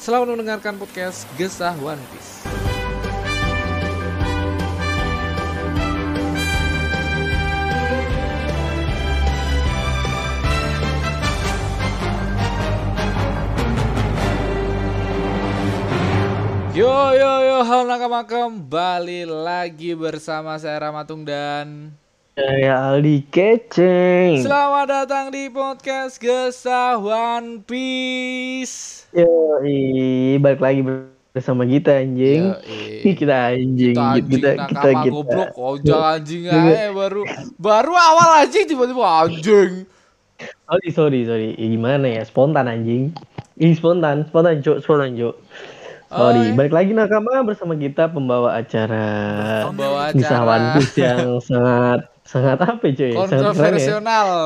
selamat 0.00 0.32
mendengarkan 0.32 0.80
podcast 0.80 1.28
Gesah 1.36 1.76
One 1.76 2.00
Piece. 2.08 2.40
Yo 16.72 17.12
yo 17.12 17.32
yo, 17.44 17.58
halo 17.60 17.84
nakama 17.84 18.24
kembali 18.24 19.28
lagi 19.28 19.92
bersama 19.92 20.56
saya 20.56 20.80
Ramatung 20.80 21.28
dan 21.28 21.92
Saya 22.40 22.96
Aldi 22.96 23.28
Keceng 23.28 24.40
selamat 24.40 24.88
datang 24.88 25.28
di 25.28 25.52
podcast 25.52 26.16
Gesah 26.16 26.96
One 26.96 27.60
Piece. 27.68 29.04
Yoi 29.12 30.40
Balik 30.40 30.56
lagi 30.64 30.80
bersama 31.36 31.68
kita 31.68 32.00
anjing 32.00 32.56
Yoi. 32.56 33.12
Kita 33.12 33.52
anjing 33.52 33.92
Kita 33.92 34.16
anjing 34.16 34.40
Kita 34.40 34.50
nakama 34.56 34.72
kita 34.72 34.88
kita 34.88 35.12
goblok, 35.12 35.52
anjing 36.00 36.42
aja 36.48 36.88
baru 36.96 37.22
baru 37.60 37.92
awal 37.92 38.28
anjing 38.40 38.64
tiba-tiba 38.64 39.04
anjing. 39.04 39.72
Sorry 40.40 40.88
sorry 40.96 41.20
sorry 41.28 41.48
Ih, 41.60 41.76
Gimana 41.76 42.08
ya 42.08 42.24
Spontan 42.24 42.72
anjing 42.72 43.12
Ih 43.60 43.76
spontan 43.76 44.24
Spontan 44.32 44.64
cuk 44.64 44.80
Spontan 44.80 45.12
Oh, 46.10 46.34
Sorry, 46.34 46.50
iya. 46.50 46.58
balik 46.58 46.74
lagi 46.74 46.90
nakama 46.90 47.38
bersama 47.46 47.78
kita 47.78 48.10
pembawa 48.10 48.58
acara 48.58 49.06
Pembawa 49.70 50.10
acara. 50.10 50.42
One 50.42 50.66
Piece 50.74 50.98
yang 50.98 51.38
sangat 51.46 52.09
sangat 52.30 52.62
apa 52.62 52.78
cuy? 52.78 53.10
Ya. 53.10 53.18
kontroversial 53.18 53.98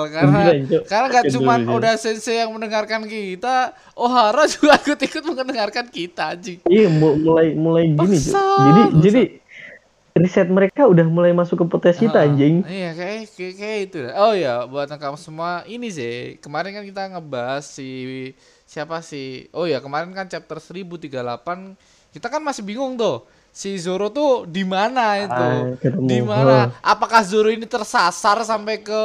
karena 0.08 0.40
Cuk. 0.64 0.82
karena 0.88 1.06
gak 1.12 1.24
Keren, 1.28 1.34
cuma 1.36 1.54
udah 1.60 1.92
sensei 2.00 2.40
yang 2.40 2.48
mendengarkan 2.48 3.04
kita, 3.04 3.77
Ohara 3.92 4.48
juga 4.56 4.80
ikut-ikut 4.80 5.20
mendengarkan 5.20 5.92
kita 5.92 6.32
anjing. 6.32 6.64
Iya, 6.64 6.88
mu- 6.88 7.20
mulai 7.20 7.52
mulai 7.52 7.84
gini 7.92 8.16
cuy. 8.16 8.32
Jadi 8.40 8.82
jadi 9.05 9.22
riset 10.14 10.46
mereka 10.46 10.86
udah 10.86 11.05
mulai 11.10 11.34
masuk 11.34 11.60
ke 11.60 11.64
potes 11.68 11.98
kita 11.98 12.22
Ah, 12.22 12.27
anjing. 12.30 12.62
Iya 12.64 12.94
kayak, 12.94 13.34
kayak 13.34 13.55
kayak 13.60 13.78
itu. 13.90 13.98
Oh 14.16 14.32
ya 14.32 14.64
buat 14.64 14.88
kamu 14.88 15.18
semua 15.20 15.66
ini 15.66 15.90
sih 15.90 16.38
kemarin 16.40 16.72
kan 16.72 16.84
kita 16.86 17.02
ngebahas 17.12 17.66
si 17.66 18.32
siapa 18.75 18.98
sih? 19.00 19.47
Oh 19.50 19.64
ya 19.64 19.78
kemarin 19.78 20.11
kan 20.11 20.27
chapter 20.27 20.58
1038 20.58 21.14
kita 22.11 22.27
kan 22.27 22.42
masih 22.42 22.62
bingung 22.62 22.94
tuh 22.94 23.22
si 23.48 23.78
Zoro 23.78 24.11
tuh 24.11 24.44
di 24.44 24.67
mana 24.67 25.14
itu? 25.20 25.47
Di 26.03 26.19
mana? 26.19 26.75
Apakah 26.80 27.22
Zoro 27.22 27.48
ini 27.48 27.64
tersasar 27.64 28.42
sampai 28.42 28.83
ke 28.83 29.02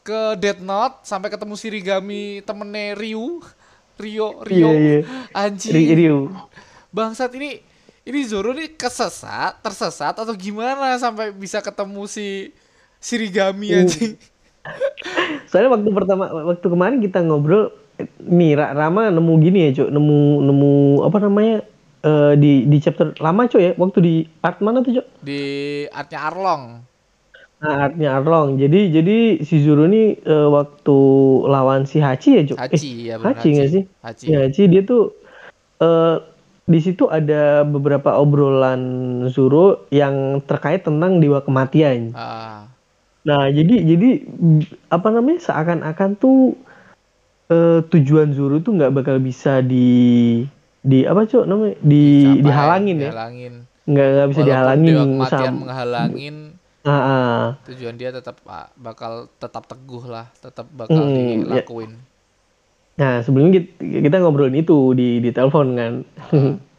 ke 0.00 0.20
Death 0.36 0.60
Note 0.60 1.02
sampai 1.02 1.26
ketemu 1.26 1.54
Shirigami 1.54 2.22
temennya 2.40 2.94
Ryu? 2.94 3.42
Rio 3.94 4.42
Rio 4.42 4.68
Iya, 4.68 4.70
iya. 4.74 4.98
anjing 5.32 5.70
Ri- 5.70 5.94
Ryu. 5.96 6.26
bangsat 6.90 7.30
ini 7.34 7.62
ini 8.02 8.20
Zoro 8.22 8.50
nih 8.50 8.74
kesesat, 8.74 9.58
tersesat 9.58 10.14
atau 10.14 10.34
gimana 10.34 10.94
sampai 10.94 11.30
bisa 11.30 11.58
ketemu 11.58 12.02
si 12.04 12.50
Shirigami 12.98 13.70
Uh. 13.70 13.78
anjing? 13.82 14.14
Soalnya 15.48 15.70
waktu 15.70 15.90
pertama 15.90 16.24
waktu 16.46 16.66
kemarin 16.66 16.98
kita 16.98 17.20
ngobrol 17.20 17.70
nih 18.24 18.52
Ra- 18.58 18.74
Rama 18.74 19.10
nemu 19.12 19.32
gini 19.38 19.58
ya, 19.70 19.84
Cuk. 19.84 19.88
Nemu 19.94 20.18
nemu 20.42 20.72
apa 21.06 21.18
namanya? 21.22 21.56
eh, 22.04 22.36
di 22.36 22.68
di 22.68 22.76
chapter 22.84 23.16
lama 23.16 23.48
cuy 23.48 23.64
ya 23.64 23.72
waktu 23.80 23.98
di 24.04 24.14
art 24.44 24.60
mana 24.60 24.84
tuh 24.84 25.00
Cuk? 25.00 25.06
Di 25.24 25.40
artnya 25.88 26.20
Arlong. 26.28 26.64
Nah, 27.64 27.88
artnya 27.88 28.20
Arlong. 28.20 28.60
Jadi 28.60 28.92
jadi 28.92 29.18
si 29.40 29.64
Zoro 29.64 29.88
ini 29.88 30.12
eh, 30.20 30.48
waktu 30.52 30.98
lawan 31.48 31.88
si 31.88 32.04
Hachi 32.04 32.30
ya, 32.36 32.42
Cuk. 32.44 32.58
Hachi 32.60 33.08
ya 33.08 33.16
benar 33.16 33.40
Hachi 33.40 33.48
nggak 33.56 33.70
sih? 33.72 33.82
Hachi. 34.04 34.24
Ya, 34.28 34.38
Hachi 34.44 34.62
dia 34.68 34.82
tuh 34.84 35.16
eh 35.80 36.16
di 36.64 36.80
situ 36.80 37.08
ada 37.08 37.64
beberapa 37.64 38.16
obrolan 38.20 38.80
Zoro 39.32 39.88
yang 39.92 40.44
terkait 40.44 40.84
tentang 40.84 41.24
dewa 41.24 41.40
kematian. 41.40 42.12
Ah, 42.12 42.68
Nah, 43.24 43.48
jadi 43.48 43.80
jadi 43.80 44.28
apa 44.92 45.08
namanya 45.08 45.40
seakan-akan 45.40 46.20
tuh 46.20 46.60
eh, 47.46 47.78
tujuan 47.84 48.30
Zoro 48.30 48.58
tuh 48.58 48.72
nggak 48.72 48.92
bakal 48.92 49.16
bisa 49.18 49.60
di 49.60 50.40
di 50.78 51.02
apa 51.02 51.24
cok 51.24 51.44
namanya 51.44 51.76
di 51.80 52.04
dicapai, 52.22 52.44
dihalangin 52.44 52.96
ya 52.96 53.10
Dihalangin. 53.10 53.54
nggak 53.84 54.06
nggak 54.06 54.28
bisa 54.28 54.38
Walaupun 54.38 54.48
dihalangin 54.50 54.96
kematian 55.10 55.54
menghalangin 55.56 56.36
Ah, 56.84 56.92
ah. 56.92 57.40
tujuan 57.64 57.96
dia 57.96 58.12
tetap 58.12 58.44
ah, 58.44 58.68
bakal 58.76 59.32
tetap 59.40 59.64
teguh 59.64 60.04
lah, 60.04 60.28
tetap 60.36 60.68
bakal 60.70 61.00
ya. 61.00 61.40
dilakuin. 61.40 61.96
nah 62.94 63.24
sebelumnya 63.24 63.58
kita, 63.58 64.04
kita 64.04 64.16
ngobrolin 64.20 64.54
itu 64.54 64.92
di 64.92 65.16
di 65.18 65.32
telepon 65.32 65.74
kan 65.74 65.92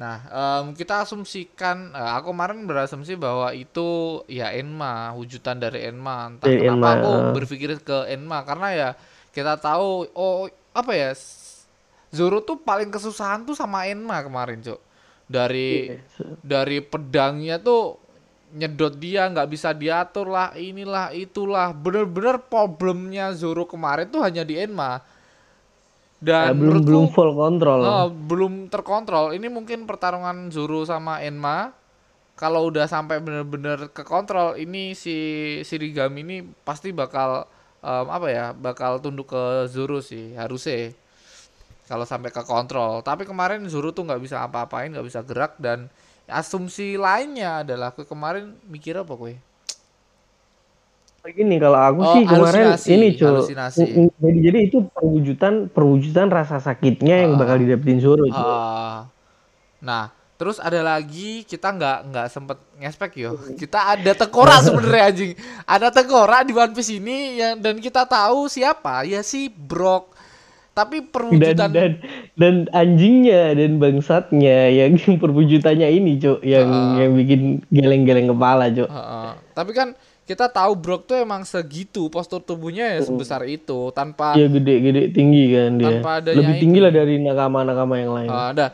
Nah, 0.00 0.16
em, 0.32 0.72
kita 0.72 1.04
asumsikan, 1.04 1.92
eh, 1.92 2.10
aku 2.16 2.32
kemarin 2.32 2.64
berasumsi 2.64 3.20
bahwa 3.20 3.52
itu 3.52 4.20
ya 4.32 4.48
Enma, 4.48 5.12
wujudan 5.12 5.60
dari 5.60 5.92
Enma. 5.92 6.32
Entah 6.32 6.48
Dari 6.48 6.64
kenapa 6.64 6.72
Enma, 6.72 6.90
aku 6.96 7.12
eh. 7.12 7.32
berpikir 7.36 7.70
ke 7.84 8.08
Enma 8.08 8.40
karena 8.48 8.68
ya 8.72 8.90
kita 9.36 9.60
tahu 9.60 10.08
oh 10.16 10.48
apa 10.72 10.92
ya 10.96 11.12
Zoro 12.10 12.42
tuh 12.42 12.58
paling 12.58 12.88
kesusahan 12.88 13.44
tuh 13.44 13.52
sama 13.52 13.84
Enma 13.84 14.24
kemarin, 14.24 14.64
Cuk. 14.64 14.80
Dari 15.28 15.94
dari 16.42 16.80
pedangnya 16.80 17.60
tuh 17.60 18.00
nyedot 18.50 18.98
dia 18.98 19.30
nggak 19.30 19.46
bisa 19.52 19.70
diatur 19.76 20.32
lah, 20.32 20.56
inilah 20.56 21.12
itulah. 21.12 21.76
Bener-bener 21.76 22.40
problemnya 22.40 23.36
Zoro 23.36 23.68
kemarin 23.68 24.08
tuh 24.08 24.24
hanya 24.24 24.48
di 24.48 24.56
Enma. 24.56 25.04
Dan 26.20 26.60
belum 26.60 26.84
belum 26.84 27.04
menurutku- 27.08 27.14
full 27.16 27.32
kontrol 27.32 27.80
Oh, 27.80 28.06
belum 28.12 28.68
terkontrol. 28.68 29.32
Ini 29.32 29.48
mungkin 29.48 29.88
pertarungan 29.88 30.52
Zoro 30.52 30.84
sama 30.84 31.24
Enma. 31.24 31.72
Kalau 32.36 32.68
udah 32.68 32.84
sampai 32.88 33.20
bener-bener 33.20 33.88
ke 33.92 34.04
kontrol, 34.04 34.56
ini 34.56 34.92
si 34.96 35.16
Shirigami 35.64 36.20
ini 36.24 36.36
pasti 36.64 36.92
bakal 36.92 37.44
em, 37.80 38.06
apa 38.08 38.28
ya? 38.28 38.46
Bakal 38.52 39.00
tunduk 39.00 39.32
ke 39.32 39.68
Zoro 39.68 40.00
sih, 40.00 40.36
harusnya. 40.36 40.92
Kalau 41.88 42.04
sampai 42.04 42.30
ke 42.30 42.44
kontrol. 42.44 43.00
Tapi 43.00 43.24
kemarin 43.24 43.64
Zoro 43.68 43.92
tuh 43.92 44.04
nggak 44.08 44.20
bisa 44.20 44.44
apa-apain, 44.44 44.92
nggak 44.92 45.04
bisa 45.08 45.20
gerak 45.24 45.56
dan 45.56 45.88
asumsi 46.30 46.94
lainnya 46.94 47.64
adalah 47.66 47.90
ke 47.90 48.06
kemarin 48.06 48.54
mikir 48.70 48.94
apa 48.94 49.12
kue? 49.16 49.34
Gini 51.22 51.56
kalau 51.56 51.78
aku 51.78 52.00
Oh, 52.00 52.12
sih 52.12 52.24
kemarin 52.24 52.74
halusinasi, 52.74 52.88
ini 52.90 53.08
cuy 53.14 53.30
jadi 54.18 54.38
jadi 54.42 54.58
itu 54.66 54.78
perwujudan 54.88 55.68
perwujudan 55.68 56.26
rasa 56.26 56.58
sakitnya 56.58 57.22
yang 57.22 57.36
Ah. 57.36 57.38
bakal 57.38 57.56
didapetin 57.56 58.00
Zoro 58.00 58.24
cuy. 58.24 58.34
Ah. 58.34 59.06
nah, 59.78 60.10
terus 60.34 60.56
ada 60.56 60.80
lagi 60.80 61.44
kita 61.44 61.70
nggak 61.70 61.98
nggak 62.08 62.26
sempet 62.26 62.58
ngespek 62.76 63.12
yo. 63.16 63.30
Kita 63.52 63.94
ada 63.94 64.12
tekora 64.12 64.58
sebenarnya 64.64 65.04
anjing. 65.06 65.32
Ada 65.62 65.88
tekora 65.92 66.40
di 66.40 66.50
One 66.50 66.72
Piece 66.72 66.92
ini 66.92 67.36
yang 67.36 67.60
dan 67.60 67.78
kita 67.78 68.04
tahu 68.04 68.48
siapa 68.48 69.04
ya 69.04 69.20
si 69.20 69.46
Brock. 69.46 70.16
Tapi 70.70 70.98
dan 70.98 71.10
perwujudan 71.10 71.68
dan 71.70 71.90
dan 72.34 72.54
anjingnya 72.70 73.52
dan 73.52 73.76
bangsatnya 73.76 74.58
yang 74.72 74.96
perwujudannya 75.22 75.88
ini 75.90 76.18
cuk 76.18 76.40
yang 76.42 76.66
Ah. 76.66 76.96
yang 76.96 77.12
bikin 77.14 77.40
geleng-geleng 77.68 78.26
kepala 78.26 78.66
cuk 78.66 78.88
Heeh. 78.88 79.30
Tapi 79.52 79.70
kan 79.70 79.88
kita 80.24 80.46
tahu 80.46 80.72
Brock 80.74 81.04
tuh 81.04 81.18
emang 81.18 81.42
segitu 81.42 82.06
postur 82.06 82.38
tubuhnya 82.38 82.86
ya 82.94 83.00
sebesar 83.02 83.42
itu 83.44 83.90
tanpa 83.90 84.32
dia 84.32 84.46
gede-gede 84.46 85.10
tinggi 85.10 85.44
kan 85.50 85.70
dia 85.74 85.88
Tanpa 85.98 86.10
adanya 86.22 86.38
lebih 86.38 86.54
tinggi 86.58 86.78
lah 86.78 86.92
dari 86.94 87.14
nakama-nakama 87.18 87.94
yang 87.98 88.12
lain 88.14 88.30
Ah, 88.30 88.48
ada. 88.54 88.66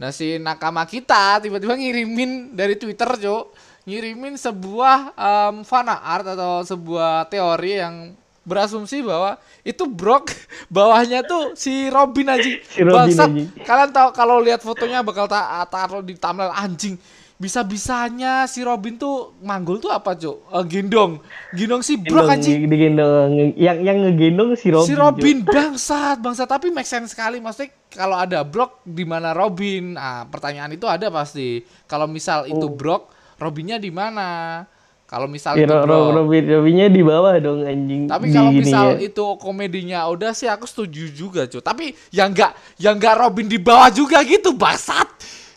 Nah 0.00 0.10
si 0.10 0.40
nakama 0.40 0.86
kita 0.86 1.44
tiba-tiba 1.44 1.76
ngirimin 1.76 2.56
dari 2.56 2.72
Twitter, 2.72 3.04
Cok. 3.04 3.44
Ngirimin 3.84 4.32
sebuah 4.32 5.12
em, 5.12 5.54
fan 5.60 5.88
art 5.88 6.24
atau 6.24 6.64
sebuah 6.64 7.28
teori 7.28 7.72
yang 7.76 8.16
berasumsi 8.40 9.04
bahwa 9.04 9.36
itu 9.60 9.84
Brock 9.84 10.32
bawahnya 10.72 11.20
tuh 11.20 11.52
si 11.52 11.92
Robin 11.92 12.32
aja. 12.32 12.48
Si 12.48 12.80
Robin 12.80 13.12
Bangsat. 13.12 13.28
anjing. 13.28 13.48
Kalian 13.60 13.90
tahu 13.92 14.08
kalau 14.16 14.40
lihat 14.40 14.64
fotonya 14.64 15.04
bakal 15.04 15.28
tak 15.28 15.68
taruh 15.68 16.00
di 16.00 16.16
thumbnail 16.16 16.54
anjing. 16.54 16.96
Bisa-bisanya 17.40 18.44
si 18.44 18.60
Robin 18.60 18.94
tuh 18.94 19.32
manggul 19.40 19.76
tuh 19.76 19.88
apa, 19.88 20.12
Cuk? 20.12 20.44
Eh, 20.46 20.64
gendong. 20.68 21.18
Gendong 21.50 21.80
si 21.80 21.96
Brock 21.96 22.28
Gendong, 22.28 22.36
anjing. 22.36 22.60
digendong 22.68 23.28
yang 23.56 23.78
yang 23.80 23.98
ngegendong 23.98 24.52
si 24.54 24.68
Robin 24.68 24.84
si 24.84 24.92
Cuk. 24.92 25.00
Robin 25.00 25.36
bangsat, 25.42 26.16
bangsat 26.18 26.44
tapi 26.46 26.68
make 26.68 26.84
sense 26.84 27.10
sekali 27.10 27.40
maksudnya 27.40 27.72
kalau 27.88 28.14
ada 28.14 28.44
Brock 28.44 28.84
di 28.84 29.02
mana 29.02 29.32
Robin? 29.32 29.96
Ah, 29.96 30.24
pertanyaan 30.24 30.70
itu 30.70 30.84
ada 30.84 31.08
pasti. 31.08 31.58
Kalau 31.84 32.04
misal 32.04 32.44
itu 32.44 32.60
Oh. 32.60 32.70
Brock, 32.70 33.08
Robinnya 33.34 33.76
di 33.76 33.88
mana? 33.88 34.62
Kalau 35.04 35.26
misal 35.26 35.56
Ya, 35.56 35.64
itu 35.64 35.72
Ro- 35.72 35.80
Ro- 35.80 35.86
Brock. 35.88 36.14
Robin 36.22 36.44
Robinnya 36.46 36.86
di 36.86 37.02
bawah 37.02 37.34
dong 37.36 37.64
anjing 37.64 38.06
Tapi 38.06 38.30
kalau 38.30 38.52
misal 38.52 38.94
ya. 38.94 39.10
itu 39.10 39.24
komedinya 39.36 40.06
udah 40.06 40.30
sih 40.30 40.46
aku 40.46 40.64
setuju 40.64 41.10
juga, 41.10 41.44
cuy. 41.44 41.58
Tapi 41.58 41.84
yang 42.10 42.30
enggak 42.30 42.52
yang 42.76 42.94
enggak 42.94 43.18
Robin 43.18 43.42
di 43.44 43.58
bawah 43.58 43.88
juga 43.88 44.20
gitu, 44.22 44.52
bangsat. 44.52 45.08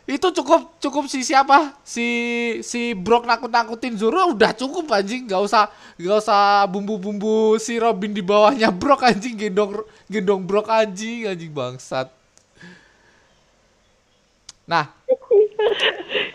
Itu 0.03 0.35
cukup 0.35 0.75
cukup 0.83 1.07
si 1.07 1.23
siapa? 1.23 1.79
Si 1.79 2.07
si 2.59 2.91
Brock 2.91 3.23
nakut-nakutin 3.23 3.95
Zoro 3.95 4.35
udah 4.35 4.51
cukup 4.51 4.91
anjing, 4.91 5.31
nggak 5.31 5.41
usah 5.41 5.71
nggak 5.95 6.17
usah 6.19 6.67
bumbu-bumbu 6.67 7.55
si 7.55 7.79
Robin 7.79 8.11
di 8.11 8.19
bawahnya 8.19 8.67
Brock 8.75 9.07
anjing 9.07 9.39
gendong 9.39 9.79
gendong 10.11 10.43
Brock 10.43 10.67
anjing 10.67 11.23
anjing 11.25 11.55
bangsat. 11.55 12.11
Nah, 14.63 14.91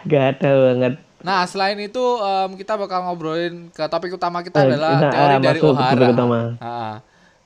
Gak 0.05 0.25
ada 0.39 0.51
banget 0.71 0.95
nah 1.19 1.43
selain 1.45 1.75
itu 1.83 1.99
em, 1.99 2.55
kita 2.55 2.79
bakal 2.79 3.03
ngobrolin 3.03 3.75
ke 3.75 3.83
topik 3.91 4.15
utama 4.15 4.39
kita 4.39 4.63
Eh, 4.63 4.67
adalah 4.71 4.95
kita, 4.95 5.09
teori 5.11 5.35
ah, 5.35 5.41
dari 5.43 5.61
Ohara. 5.61 6.07
utama. 6.15 6.39
Ah, 6.63 6.95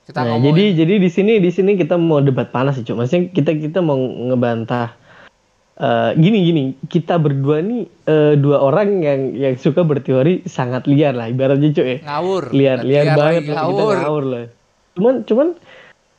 kita 0.05 0.19
Nah, 0.21 0.37
ngomongin 0.37 0.45
jadi 0.53 0.63
jadi 0.77 0.93
di 1.01 1.09
sini 1.09 1.33
di 1.41 1.49
sini 1.49 1.71
kita 1.73 1.97
mau 1.97 2.21
debat 2.21 2.53
panas 2.53 2.77
sih, 2.77 2.85
Cuk. 2.85 3.01
Maksudnya 3.01 3.33
kita 3.33 3.51
kita 3.57 3.79
mau 3.81 3.97
ngebantah 3.97 4.93
eh, 5.79 6.11
gini 6.17 6.37
gini, 6.45 6.63
kita 6.85 7.17
berdua 7.17 7.63
nih 7.63 7.83
eh, 8.05 8.33
dua 8.37 8.61
orang 8.61 9.01
yang 9.01 9.21
yang 9.33 9.55
suka 9.57 9.81
berteori 9.81 10.45
sangat 10.45 10.85
liar 10.85 11.17
lah 11.17 11.29
ibaratnya, 11.29 11.69
Cuk 11.73 11.87
ya. 11.87 11.97
ngawur. 12.03 12.43
Liar 12.53 12.77
liar, 12.85 13.05
lagi, 13.13 13.17
banget 13.17 13.43
lah, 13.49 13.63
kita 13.65 13.81
ngawur. 13.81 13.95
ngawur 13.97 14.23
lah. 14.29 14.43
Cuman 14.93 15.15
cuman 15.25 15.47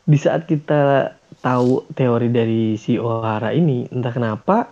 di 0.04 0.18
saat 0.20 0.44
kita 0.44 1.14
tahu 1.40 1.84
teori 1.92 2.28
dari 2.32 2.74
si 2.80 2.96
Ohara 2.96 3.54
ini, 3.54 3.86
entah 3.92 4.12
kenapa 4.12 4.68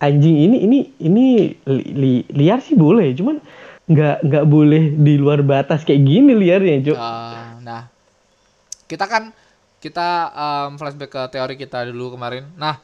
anjing 0.00 0.36
ini 0.36 0.56
ini 0.64 0.78
ini 1.00 1.26
li- 1.68 1.92
li- 1.94 2.28
liar 2.32 2.60
sih 2.60 2.76
boleh, 2.76 3.14
cuman 3.16 3.38
nggak 3.84 4.24
nggak 4.24 4.46
boleh 4.48 4.96
di 4.96 5.20
luar 5.20 5.44
batas 5.44 5.84
kayak 5.84 6.02
gini 6.04 6.32
liarnya, 6.32 6.92
Cuk. 6.92 6.96
Ah, 6.96 7.60
nah, 7.60 7.82
kita 8.88 9.04
kan 9.04 9.30
kita 9.84 10.32
em, 10.32 10.80
flashback 10.80 11.12
ke 11.12 11.22
teori 11.28 11.60
kita 11.60 11.84
dulu 11.92 12.16
kemarin. 12.16 12.48
Nah, 12.56 12.80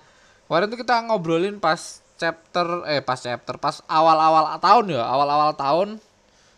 kemarin 0.51 0.67
tuh 0.67 0.83
kita 0.83 0.99
ngobrolin 1.07 1.63
pas 1.63 2.03
chapter 2.19 2.83
eh 2.91 2.99
pas 2.99 3.15
chapter 3.15 3.55
pas 3.55 3.79
awal-awal 3.87 4.59
tahun 4.59 4.99
ya, 4.99 5.07
awal-awal 5.07 5.55
tahun 5.55 6.03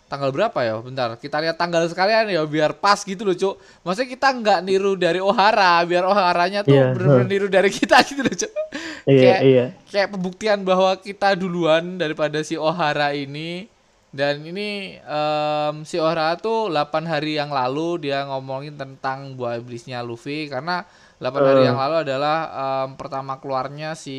tanggal 0.08 0.32
berapa 0.32 0.58
ya? 0.64 0.80
Bentar, 0.80 1.12
kita 1.20 1.44
lihat 1.44 1.60
tanggal 1.60 1.84
sekalian 1.92 2.32
ya 2.32 2.40
biar 2.48 2.72
pas 2.76 3.00
gitu 3.04 3.24
loh, 3.24 3.36
Cuk. 3.36 3.60
Maksudnya 3.84 4.08
kita 4.12 4.28
nggak 4.32 4.60
niru 4.64 4.92
dari 4.96 5.20
Ohara, 5.20 5.84
biar 5.84 6.08
Oharanya 6.08 6.64
tuh 6.64 6.72
Iya, 6.72 6.96
bener-bener 6.96 7.28
niru 7.28 7.48
dari 7.52 7.68
kita 7.68 8.00
gitu 8.08 8.24
loh, 8.24 8.32
Cuk. 8.32 8.52
Iya, 9.08 9.20
kayak, 9.20 9.40
iya. 9.44 9.64
kayak 9.88 10.08
pembuktian 10.12 10.64
bahwa 10.64 10.96
kita 10.96 11.36
duluan 11.36 12.00
daripada 12.00 12.40
si 12.40 12.56
Ohara 12.56 13.12
ini 13.12 13.68
dan 14.12 14.44
ini 14.44 15.00
em, 15.00 15.74
si 15.88 15.96
Ohara 15.96 16.36
tuh 16.36 16.68
8 16.68 17.08
hari 17.08 17.40
yang 17.40 17.48
lalu 17.48 18.08
dia 18.08 18.28
ngomongin 18.28 18.76
tentang 18.76 19.32
buah 19.32 19.56
iblisnya 19.56 20.04
Luffy 20.04 20.52
karena 20.52 20.84
8 21.22 21.38
hari 21.40 21.60
Eh. 21.62 21.66
yang 21.68 21.78
lalu 21.78 21.96
adalah 22.02 22.36
em, 22.82 22.98
pertama 22.98 23.38
keluarnya 23.38 23.94
si 23.94 24.18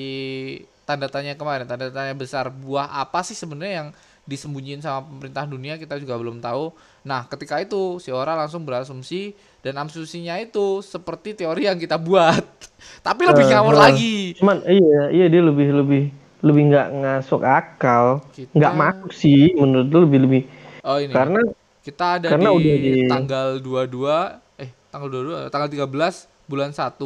tanda 0.84 1.06
tanya 1.06 1.36
kemarin 1.36 1.64
tanda 1.64 1.88
tanya 1.90 2.12
besar 2.14 2.48
buah 2.48 2.88
apa 2.94 3.20
sih 3.22 3.34
sebenarnya 3.34 3.76
yang 3.78 3.90
disembunyiin 4.24 4.80
sama 4.80 5.04
pemerintah 5.04 5.44
dunia 5.44 5.76
kita 5.76 6.00
juga 6.00 6.16
belum 6.16 6.40
tahu. 6.40 6.72
Nah, 7.04 7.28
ketika 7.28 7.60
itu 7.60 8.00
si 8.00 8.08
Ohara 8.08 8.34
langsung 8.34 8.64
berasumsi 8.64 9.36
dan 9.60 9.76
asumsinya 9.78 10.40
itu 10.40 10.80
seperti 10.80 11.36
teori 11.36 11.68
yang 11.68 11.76
kita 11.76 12.00
buat. 12.00 12.40
Tapi 13.06 13.22
lebih 13.22 13.44
Eh, 13.44 13.50
ngawur 13.52 13.76
eh. 13.76 13.80
lagi. 13.82 14.16
Cuman 14.40 14.64
iya 14.64 15.02
iya 15.10 15.26
dia 15.28 15.44
lebih 15.44 15.76
lebih 15.76 16.04
lebih 16.40 16.62
nggak 16.66 16.88
ngasuk 16.94 17.40
akal, 17.42 18.24
Kita- 18.32 18.52
nggak 18.52 18.74
masuk 18.74 19.12
sih 19.12 19.52
menurut 19.54 19.88
lu 19.88 20.00
lebih 20.02 20.20
lebih 20.22 20.42
Oh 20.82 21.00
ini. 21.00 21.12
karena 21.12 21.40
kita 21.80 22.06
ada 22.20 22.28
karena 22.32 22.50
di, 22.52 22.56
udah 22.56 22.76
di- 22.80 23.08
tanggal 23.08 23.48
22 23.60 24.40
eh 24.56 24.70
tanggal 24.88 25.08
22 25.10 25.48
tanggal 25.48 25.68
13 25.68 26.32
bulan 26.46 26.72
1. 26.72 26.98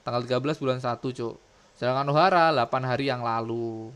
Tanggal 0.00 0.22
13 0.24 0.62
bulan 0.62 0.78
1, 0.80 1.10
Cuk. 1.12 1.34
Sedangkan 1.76 2.08
Ohara 2.08 2.52
8 2.52 2.84
hari 2.84 3.08
yang 3.08 3.20
lalu. 3.20 3.90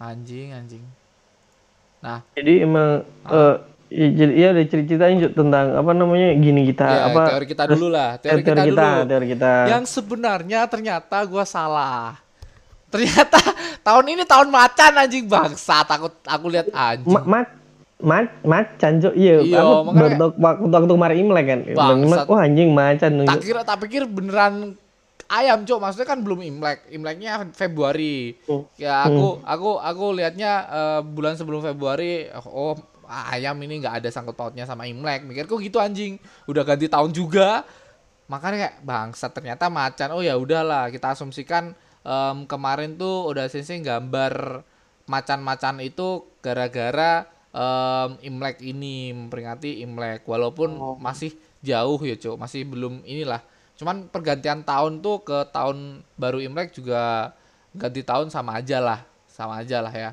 Anjing, 0.00 0.56
anjing. 0.56 0.84
Nah, 2.00 2.24
jadi 2.32 2.64
emang 2.64 3.04
Ah. 3.20 3.36
eh 3.36 3.54
iya, 3.92 4.06
jadi 4.08 4.32
iya 4.32 4.46
ada 4.56 4.62
ceritain 4.64 5.20
Cuk, 5.20 5.32
tentang 5.36 5.76
apa 5.76 5.92
namanya 5.92 6.32
gini 6.32 6.64
kita 6.64 6.86
ya, 6.88 7.00
apa 7.12 7.22
teori 7.36 7.46
kita 7.52 7.64
dulu 7.68 7.86
lah, 7.92 8.16
teori, 8.16 8.40
teori, 8.40 8.44
kita, 8.48 8.62
kita 8.64 8.86
dulu. 8.88 9.08
teori 9.12 9.26
kita 9.28 9.52
Yang 9.68 9.84
sebenarnya 9.92 10.60
ternyata 10.64 11.16
gua 11.28 11.44
salah. 11.44 12.16
Ternyata 12.88 13.36
tahun 13.86 14.04
ini 14.16 14.22
tahun 14.24 14.48
macan 14.48 14.92
anjing 14.96 15.28
bangsat. 15.28 15.86
Aku 16.00 16.08
aku 16.24 16.46
lihat 16.48 16.72
anjing. 16.72 17.12
ma 17.28 17.44
ma 18.00 18.24
ma 18.42 18.64
macan 18.64 18.92
Cuk. 18.98 19.14
iya. 19.14 19.40
Iya, 19.40 19.58
aku 19.60 19.72
makanya- 19.92 20.16
baru 20.18 20.32
waktu 20.36 20.64
waktu 20.68 20.92
kemarin 20.96 21.16
imlek 21.18 21.46
kan. 21.46 21.60
Bangsat. 21.70 22.04
Imlek, 22.04 22.24
wah 22.26 22.40
anjing 22.42 22.70
macan 22.72 23.10
tak 23.24 23.40
kira 23.40 23.62
tak 23.62 23.78
pikir 23.84 24.02
beneran 24.08 24.74
ayam 25.30 25.62
cok 25.62 25.78
maksudnya 25.78 26.08
kan 26.08 26.18
belum 26.20 26.40
imlek. 26.42 26.90
Imleknya 26.90 27.46
Februari. 27.52 28.34
Hmm. 28.44 28.66
ya 28.74 29.06
aku 29.06 29.40
aku 29.44 29.70
aku 29.78 30.04
lihatnya 30.16 30.52
eh, 30.66 31.00
bulan 31.04 31.38
sebelum 31.38 31.62
Februari 31.62 32.26
oh 32.48 32.74
ayam 33.10 33.58
ini 33.62 33.82
nggak 33.82 34.02
ada 34.02 34.08
sangkut 34.10 34.34
pautnya 34.34 34.66
sama 34.66 34.86
imlek. 34.86 35.22
Mikirku 35.22 35.58
gitu 35.58 35.78
anjing. 35.78 36.18
Udah 36.46 36.62
ganti 36.62 36.90
tahun 36.90 37.10
juga. 37.10 37.62
Makanya 38.30 38.56
kayak 38.70 38.76
bangsat 38.86 39.34
ternyata 39.34 39.66
macan. 39.66 40.14
Oh 40.14 40.22
ya 40.22 40.38
udahlah 40.38 40.86
kita 40.94 41.18
asumsikan 41.18 41.74
em, 42.06 42.36
kemarin 42.46 42.94
tuh 42.94 43.26
udah 43.26 43.50
sensei 43.50 43.82
gambar 43.82 44.62
macan-macan 45.10 45.82
itu 45.82 46.22
gara-gara 46.38 47.26
em, 47.50 48.10
imlek 48.22 48.62
ini 48.62 49.14
memperingati 49.14 49.82
imlek 49.82 50.26
walaupun 50.26 50.98
masih 51.02 51.34
jauh 51.60 52.00
ya 52.00 52.16
cok 52.16 52.36
masih 52.40 52.64
belum 52.66 53.02
inilah. 53.04 53.42
Cuman 53.76 54.12
pergantian 54.12 54.60
tahun 54.62 55.00
tuh 55.00 55.24
ke 55.24 55.38
tahun 55.50 56.04
baru 56.20 56.40
imlek 56.44 56.76
juga 56.76 57.32
ganti 57.72 58.02
tahun 58.02 58.28
sama 58.28 58.58
aja 58.58 58.78
lah 58.82 59.00
sama 59.30 59.62
aja 59.62 59.80
lah 59.80 59.94
ya. 59.94 60.10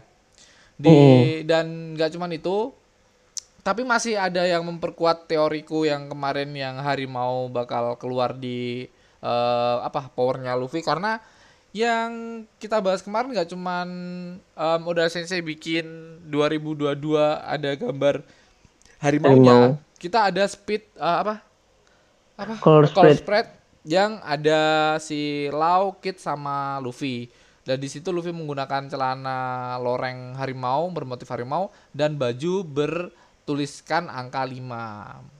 Di 0.77 1.41
dan 1.43 1.97
nggak 1.97 2.13
cuman 2.13 2.31
itu 2.37 2.71
tapi 3.65 3.83
masih 3.83 4.15
ada 4.15 4.47
yang 4.47 4.63
memperkuat 4.63 5.27
teoriku 5.27 5.83
yang 5.83 6.07
kemarin 6.07 6.55
yang 6.55 6.79
harimau 6.79 7.51
bakal 7.51 7.99
keluar 7.99 8.31
di 8.31 8.87
eh, 9.19 9.77
apa 9.83 10.07
powernya 10.15 10.55
Luffy. 10.55 10.79
Karena 10.79 11.19
yang 11.71 12.09
kita 12.57 12.79
bahas 12.79 13.01
kemarin 13.01 13.31
nggak 13.31 13.51
cuman 13.51 13.87
em, 14.39 14.81
udah 14.83 15.07
sensei 15.07 15.39
bikin 15.39 15.85
2022 16.25 16.95
ada 17.43 17.69
gambar 17.75 18.23
harimaunya 18.97 19.77
Harimau. 19.77 19.77
kita 19.95 20.27
ada 20.27 20.43
speed 20.47 20.83
eh, 20.95 21.17
apa 21.21 21.43
apa 22.35 22.55
Color 22.87 23.13
spread. 23.13 23.47
yang 23.83 24.19
ada 24.21 24.61
si 24.99 25.47
Lau, 25.49 25.95
Kid 25.97 26.19
sama 26.19 26.77
Luffy. 26.77 27.31
Dan 27.63 27.79
di 27.79 27.87
situ 27.87 28.11
Luffy 28.11 28.31
menggunakan 28.31 28.87
celana 28.87 29.37
loreng 29.77 30.35
harimau 30.35 30.87
bermotif 30.91 31.27
harimau 31.27 31.67
dan 31.91 32.15
baju 32.15 32.63
bertuliskan 32.63 34.07
angka 34.07 34.43
5. 34.43 34.59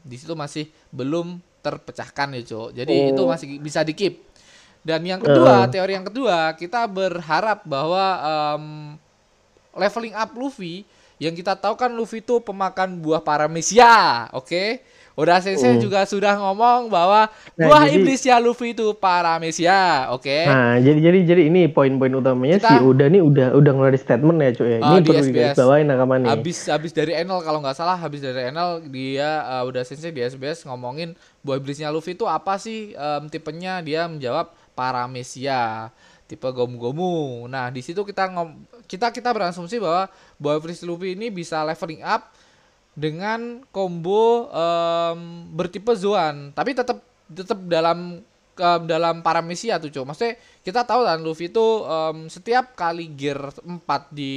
Di 0.04 0.16
situ 0.16 0.34
masih 0.34 0.68
belum 0.90 1.40
terpecahkan 1.60 2.36
ya, 2.36 2.44
Cok. 2.44 2.70
Jadi 2.74 2.94
Oh. 2.94 3.12
itu 3.12 3.22
masih 3.24 3.48
bisa 3.60 3.84
di-keep. 3.84 4.27
Dan 4.88 5.04
yang 5.04 5.20
kedua, 5.20 5.68
teori 5.68 5.94
yang 5.94 6.08
kedua, 6.08 6.56
kita 6.56 6.88
berharap 6.88 7.60
bahwa 7.62 8.06
em, 8.24 8.64
leveling 9.76 10.16
up 10.16 10.32
Luffy 10.32 10.88
yang 11.18 11.34
kita 11.34 11.54
tahu 11.54 11.76
kan 11.76 11.92
Luffy 11.92 12.22
itu 12.22 12.40
pemakan 12.40 12.96
buah 12.96 13.20
paramesia, 13.20 13.92
oke? 14.32 14.80
Udah 15.18 15.42
Sensei 15.42 15.82
juga 15.82 16.06
sudah 16.06 16.38
ngomong 16.38 16.88
bahwa 16.88 17.26
Nah, 17.58 17.66
buah 17.66 17.84
jadi- 17.84 17.98
iblisnya 17.98 18.38
Luffy 18.38 18.72
itu 18.72 18.94
paramesia, 18.94 20.08
oke? 20.08 20.46
Nah, 20.46 20.78
jadi 20.78 21.00
jadi 21.02 21.20
jadi 21.26 21.42
ini 21.44 21.66
poin-poin 21.68 22.14
utamanya 22.14 22.62
Kita- 22.62 22.70
si 22.70 22.86
Uda 22.86 23.06
nih 23.08 23.20
udah 23.20 23.48
udah 23.52 23.72
ngeluarin 23.74 23.98
statement 23.98 24.38
ya, 24.38 24.50
cuy. 24.54 24.70
ya. 24.70 24.78
Ah, 24.78 24.88
Ini 24.88 24.98
di 24.98 25.04
perlu 25.04 25.18
SBS. 25.18 25.28
digarisbawahi 25.28 25.84
nakaman 25.84 26.18
nih. 26.22 26.30
Habis 26.32 26.58
habis 26.70 26.92
dari 26.92 27.12
Enel 27.12 27.42
kalau 27.42 27.60
nggak 27.60 27.76
salah 27.76 27.98
habis 27.98 28.22
dari 28.22 28.42
Enel 28.46 28.70
dia 28.88 29.30
uh, 29.44 29.64
udah 29.66 29.82
Sensei 29.82 30.14
di 30.14 30.22
SBS 30.22 30.64
ngomongin 30.64 31.12
buah 31.42 31.58
iblisnya 31.58 31.90
Luffy 31.90 32.14
itu 32.14 32.24
apa 32.24 32.56
sih 32.56 32.94
em, 32.94 33.26
tipenya 33.26 33.82
dia 33.82 34.06
menjawab 34.06 34.54
paramesia 34.78 35.90
tipe 36.28 36.46
gomu-gomu. 36.52 37.48
Nah, 37.48 37.72
di 37.72 37.80
situ 37.82 38.04
kita 38.04 38.30
ngom 38.30 38.68
kita 38.86 39.10
kita 39.16 39.32
berasumsi 39.32 39.80
bahwa 39.80 40.12
iblis 40.60 40.84
Luffy 40.84 41.16
ini 41.16 41.32
bisa 41.32 41.64
leveling 41.64 42.04
up 42.04 42.30
dengan 42.94 43.64
combo 43.72 44.52
em, 44.52 45.48
bertipe 45.56 45.96
Zoan, 45.96 46.52
tapi 46.52 46.76
tetap 46.76 47.00
tetap 47.32 47.58
dalam 47.66 48.20
em, 48.60 48.82
dalam 48.86 49.24
Paramecia 49.24 49.80
tuh, 49.80 49.90
Cuk. 49.90 50.04
Maksudnya 50.04 50.36
kita 50.62 50.84
tahu 50.84 51.08
kan 51.08 51.20
Luffy 51.24 51.48
itu 51.48 51.66
em, 51.88 52.28
setiap 52.28 52.76
kali 52.76 53.08
gear 53.16 53.40
4 53.64 53.86
di 54.12 54.36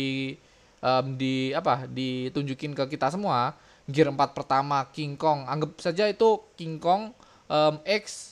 em, 0.81 1.07
di 1.19 1.51
apa? 1.51 1.91
ditunjukin 1.91 2.73
ke 2.79 2.85
kita 2.95 3.11
semua, 3.11 3.59
gear 3.91 4.15
4 4.15 4.15
pertama 4.31 4.87
King 4.95 5.19
Kong, 5.19 5.51
anggap 5.51 5.75
saja 5.83 6.07
itu 6.07 6.39
King 6.55 6.79
Kong 6.79 7.11
em, 7.51 7.75
X 7.83 8.30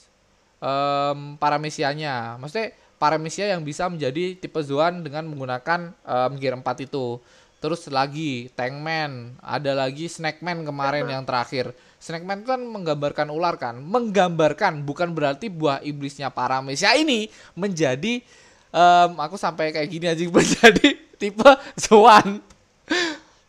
em, 0.59 1.35
Paramecianya. 1.39 2.37
Maksudnya 2.37 2.75
Paramecia 2.99 3.47
yang 3.47 3.63
bisa 3.63 3.87
menjadi 3.87 4.35
tipe 4.35 4.59
Zoan 4.59 5.07
dengan 5.07 5.23
menggunakan 5.31 5.95
em, 5.95 6.31
gear 6.35 6.55
4 6.59 6.85
itu. 6.87 7.19
Terus 7.59 7.91
lagi 7.91 8.47
Tankman, 8.55 9.35
ada 9.43 9.75
lagi 9.75 10.07
Snackman 10.07 10.63
kemarin 10.63 11.03
yang 11.11 11.27
terakhir. 11.27 11.75
Snackman 11.99 12.47
kan 12.47 12.63
menggambarkan 12.63 13.27
ular 13.27 13.59
kan, 13.59 13.75
menggambarkan 13.83 14.87
bukan 14.87 15.11
berarti 15.11 15.51
buah 15.51 15.83
iblisnya 15.83 16.31
Paramecia 16.31 16.95
ini 16.95 17.27
menjadi 17.59 18.23
em, 18.71 19.11
aku 19.19 19.35
sampai 19.35 19.75
kayak 19.75 19.89
gini 19.91 20.07
aja 20.07 20.23
menjadi 20.39 20.87
tipe 21.19 21.51
Zoan. 21.75 22.39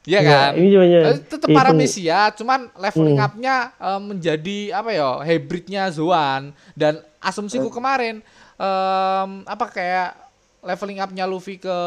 Iya 0.00 0.18
Nggak, 0.18 0.40
kan? 0.40 0.52
ini 0.56 0.66
cuma 0.72 0.84
Eh, 0.88 1.18
tetap 1.20 1.48
itu- 1.48 1.56
Paramecia, 1.56 2.20
cuman 2.32 2.60
leveling 2.74 3.18
Hmm. 3.20 3.26
up-nya 3.26 3.56
eh, 3.74 4.00
menjadi 4.00 4.58
apa 4.72 4.90
ya? 4.90 5.08
Hybridnya 5.20 5.82
Zoan 5.90 6.42
dan 6.72 6.98
asumsiku 7.20 7.68
kemarin 7.68 8.24
em, 8.56 9.30
apa 9.42 9.66
kayak 9.66 10.16
leveling 10.60 11.00
up-nya 11.00 11.24
Luffy 11.24 11.56
ke 11.56 11.78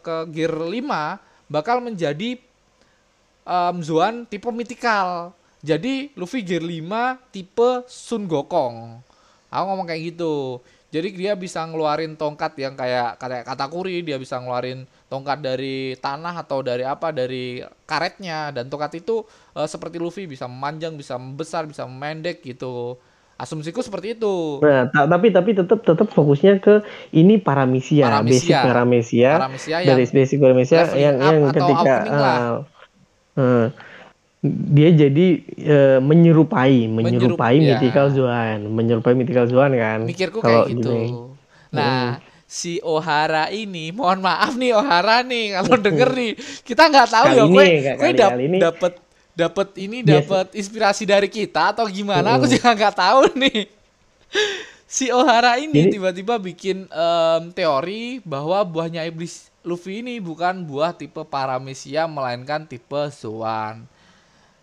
ke 0.00 0.14
gear 0.28 0.50
5 0.52 1.18
bakal 1.46 1.78
menjadi 1.78 2.38
em, 3.44 3.76
Zoan 3.80 4.22
tipe 4.24 4.46
mythical. 4.48 5.30
Jadi 5.58 6.10
Luffy 6.14 6.42
gear 6.42 6.60
5 6.60 7.18
tipe 7.30 7.82
Sun 7.86 8.26
Gokong. 8.26 8.98
Aku 9.48 9.64
ngomong 9.64 9.86
kayak 9.86 10.12
gitu. 10.12 10.58
Jadi 10.88 11.20
dia 11.20 11.36
bisa 11.36 11.68
ngeluarin 11.68 12.16
tongkat 12.16 12.56
yang 12.56 12.72
kayak 12.72 13.20
kayak 13.20 13.44
katakuri, 13.44 14.00
dia 14.00 14.16
bisa 14.16 14.40
ngeluarin 14.40 14.88
tongkat 15.12 15.44
dari 15.44 15.92
tanah 16.00 16.40
atau 16.40 16.64
dari 16.64 16.80
apa 16.80 17.12
dari 17.12 17.60
karetnya 17.84 18.56
dan 18.56 18.72
tongkat 18.72 19.04
itu 19.04 19.20
eh, 19.52 19.68
seperti 19.68 20.00
Luffy 20.00 20.24
bisa 20.24 20.48
memanjang, 20.48 20.96
bisa 20.96 21.20
membesar, 21.20 21.68
bisa 21.68 21.84
memendek 21.84 22.40
gitu. 22.40 22.96
Asumsiku 23.38 23.84
seperti 23.84 24.18
itu. 24.18 24.58
Nah, 24.64 24.90
ta- 24.90 25.06
tapi 25.06 25.30
tapi 25.30 25.54
tetap 25.54 25.84
tetap 25.84 26.10
fokusnya 26.10 26.58
ke 26.58 26.82
ini 27.14 27.38
Paramecia, 27.38 28.10
Paramecia. 28.10 28.64
basic 28.64 28.66
Paramecia 29.38 29.76
yang 29.84 29.88
dari 29.94 30.04
basic 30.10 30.38
leveling 30.42 30.66
yang 30.98 31.16
yang 31.22 31.38
ketika 31.54 31.70
awakening 31.84 32.16
lah. 32.18 32.40
Dia 34.44 34.94
jadi 34.94 35.26
eh, 35.58 35.98
menyerupai 35.98 36.86
menyerupai 36.86 37.58
Menyerup- 37.58 37.66
ya. 37.66 37.68
mythical 37.74 38.06
Zoan, 38.14 38.58
menyerupai 38.70 39.14
mythical 39.18 39.46
Zoan 39.50 39.74
kan. 39.74 40.06
Mikirku 40.06 40.38
Kalau 40.38 40.62
kayak 40.66 40.78
gitu. 40.78 40.90
gini. 40.94 41.06
Nah, 41.68 42.22
si 42.46 42.78
Ohara 42.80 43.50
ini, 43.50 43.90
mohon 43.90 44.22
maaf 44.22 44.54
nih 44.54 44.72
Ohara 44.72 45.20
nih 45.20 45.58
kalau 45.58 45.74
denger 45.76 46.10
nih, 46.14 46.32
kita 46.62 46.82
nggak 46.86 47.08
tahu 47.10 47.26
Kali 47.28 47.36
ya, 47.36 47.44
ini, 47.44 47.64
gue 47.98 48.10
dap- 48.14 48.38
ini. 48.38 48.58
dapet 48.62 48.92
dapet 49.34 49.68
ini 49.76 49.98
Biasa. 50.00 50.10
dapet 50.22 50.46
inspirasi 50.54 51.02
dari 51.04 51.28
kita 51.28 51.74
atau 51.74 51.84
gimana? 51.86 52.38
Aku 52.38 52.46
Mm-mm. 52.46 52.54
juga 52.54 52.70
nggak 52.72 52.94
tahu 52.94 53.20
nih. 53.36 53.66
Si 54.88 55.12
Ohara 55.12 55.60
ini 55.60 55.92
tiba-tiba 55.92 56.40
bikin 56.40 56.88
em, 56.88 57.42
teori 57.52 58.24
bahwa 58.24 58.64
buahnya 58.64 59.04
iblis 59.04 59.52
Luffy 59.60 60.00
ini 60.00 60.16
bukan 60.16 60.64
buah 60.64 60.96
tipe 60.96 61.20
Paramecia 61.28 62.08
melainkan 62.08 62.64
tipe 62.64 62.96
Zoan. 63.12 63.84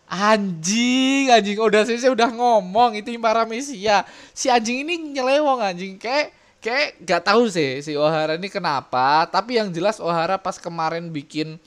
Anjing, 0.05 1.33
anjing 1.33 1.57
udah 1.57 1.81
sih 1.81 1.97
saya 1.97 2.13
udah 2.13 2.29
ngomong 2.29 3.01
itu 3.01 3.09
Paramecia. 3.17 4.05
Si 4.37 4.53
anjing 4.53 4.85
ini 4.85 5.17
nyelewong 5.17 5.57
anjing 5.65 5.97
kayak 5.97 6.29
kayak 6.61 6.97
gak 7.01 7.21
tahu 7.25 7.49
sih 7.49 7.81
si 7.81 7.97
Ohara 7.97 8.37
ini 8.37 8.49
kenapa, 8.49 9.25
tapi 9.29 9.57
yang 9.57 9.73
jelas 9.73 9.97
Ohara 9.97 10.37
pas 10.37 10.61
kemarin 10.61 11.09
bikin 11.09 11.57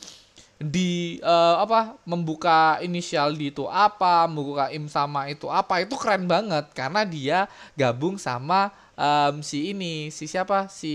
di 0.59 1.19
eh, 1.23 1.57
apa 1.59 1.95
membuka 2.03 2.79
inisial 2.83 3.31
di 3.35 3.51
itu 3.55 3.67
apa, 3.67 4.27
membuka 4.31 4.71
im 4.75 4.87
sama 4.91 5.31
itu 5.31 5.47
apa, 5.51 5.83
itu 5.83 5.95
keren 5.99 6.27
banget 6.27 6.67
karena 6.75 7.03
dia 7.07 7.39
gabung 7.79 8.19
sama 8.19 8.71
em, 8.99 9.43
si 9.43 9.71
ini, 9.75 10.11
si 10.15 10.27
siapa? 10.31 10.67
Si 10.71 10.95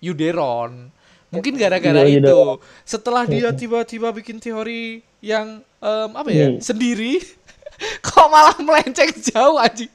Yuderon. 0.00 0.88
Mungkin 1.32 1.56
gara-gara 1.56 2.04
Iya, 2.04 2.20
itu. 2.20 2.20
Yuderon. 2.20 2.60
Setelah 2.84 3.24
dia 3.28 3.48
tiba-tiba 3.52 4.12
bikin 4.12 4.38
teori 4.40 5.00
yang 5.26 5.46
em, 5.76 6.10
apa 6.12 6.28
ya? 6.30 6.46
Nih. 6.48 6.62
sendiri 6.62 7.14
kok 8.06 8.26
malah 8.26 8.56
melenceng 8.56 9.10
jauh 9.26 9.58
anjing. 9.58 9.90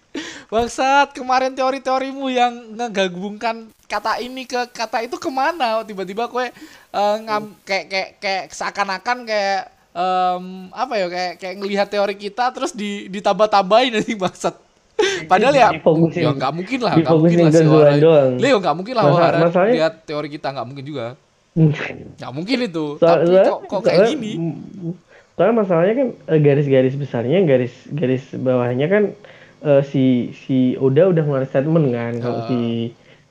Bangsat, 0.45 1.15
kemarin 1.15 1.51
teori-teorimu 1.51 2.27
yang 2.27 2.51
ngegabungkan 2.75 3.71
kata 3.87 4.19
ini 4.19 4.43
ke 4.43 4.67
kata 4.67 5.01
itu 5.01 5.15
ke 5.15 5.29
mana? 5.29 5.81
Tiba-tiba 5.81 6.27
kue 6.27 6.51
eh, 6.91 7.15
ngam, 7.17 7.55
kayak 7.63 7.85
kayak 7.87 8.09
kayak 8.19 8.43
seakan-akan 8.51 9.23
kayak 9.23 9.61
em, 9.91 10.43
apa 10.69 10.93
ya 10.93 11.07
kayak 11.07 11.33
kayak 11.37 11.55
ngelihat 11.57 11.87
teori 11.87 12.15
kita 12.15 12.51
terus 12.51 12.71
di 12.71 13.07
ditambah-tambahin 13.07 13.97
nanti 13.97 14.13
bangsat. 14.13 14.55
Padahal 15.31 15.55
ya, 15.55 15.69
Difokusin- 15.73 16.21
ya 16.21 16.29
nggak 16.29 16.53
mungkin 16.53 16.79
lah, 16.79 16.93
nggak 16.93 17.15
mungkin 17.17 17.37
lah 17.39 17.49
si 17.49 17.65
doang. 17.65 18.31
Leo 18.37 18.57
nggak 18.59 18.75
mungkin 18.75 18.93
lah 18.93 19.03
masalahnya- 19.41 19.73
lihat 19.73 19.93
teori 20.05 20.29
kita 20.29 20.47
nggak 20.51 20.67
mungkin 20.67 20.85
juga. 20.85 21.05
Nggak 22.19 22.31
mungkin 22.31 22.57
itu. 22.61 22.85
Soal- 22.95 23.23
Tapi 23.23 23.35
kok, 23.41 23.59
kok 23.65 23.81
kayak 23.81 23.99
gini? 24.07 24.31
Soalnya 25.41 25.57
masalahnya 25.57 25.95
kan 25.97 26.07
eh, 26.29 26.37
garis-garis 26.37 26.93
besarnya, 26.93 27.41
garis 27.41 27.73
garis 27.89 28.29
bawahnya 28.31 28.85
kan 28.85 29.03
eh, 29.59 29.81
si 29.81 30.03
si 30.37 30.77
Oda 30.77 31.09
udah 31.09 31.25
ngeluarin 31.25 31.49
statement 31.49 31.89
kan 31.89 32.13
kalau 32.21 32.39
Ah. 32.39 32.47
si 32.47 32.59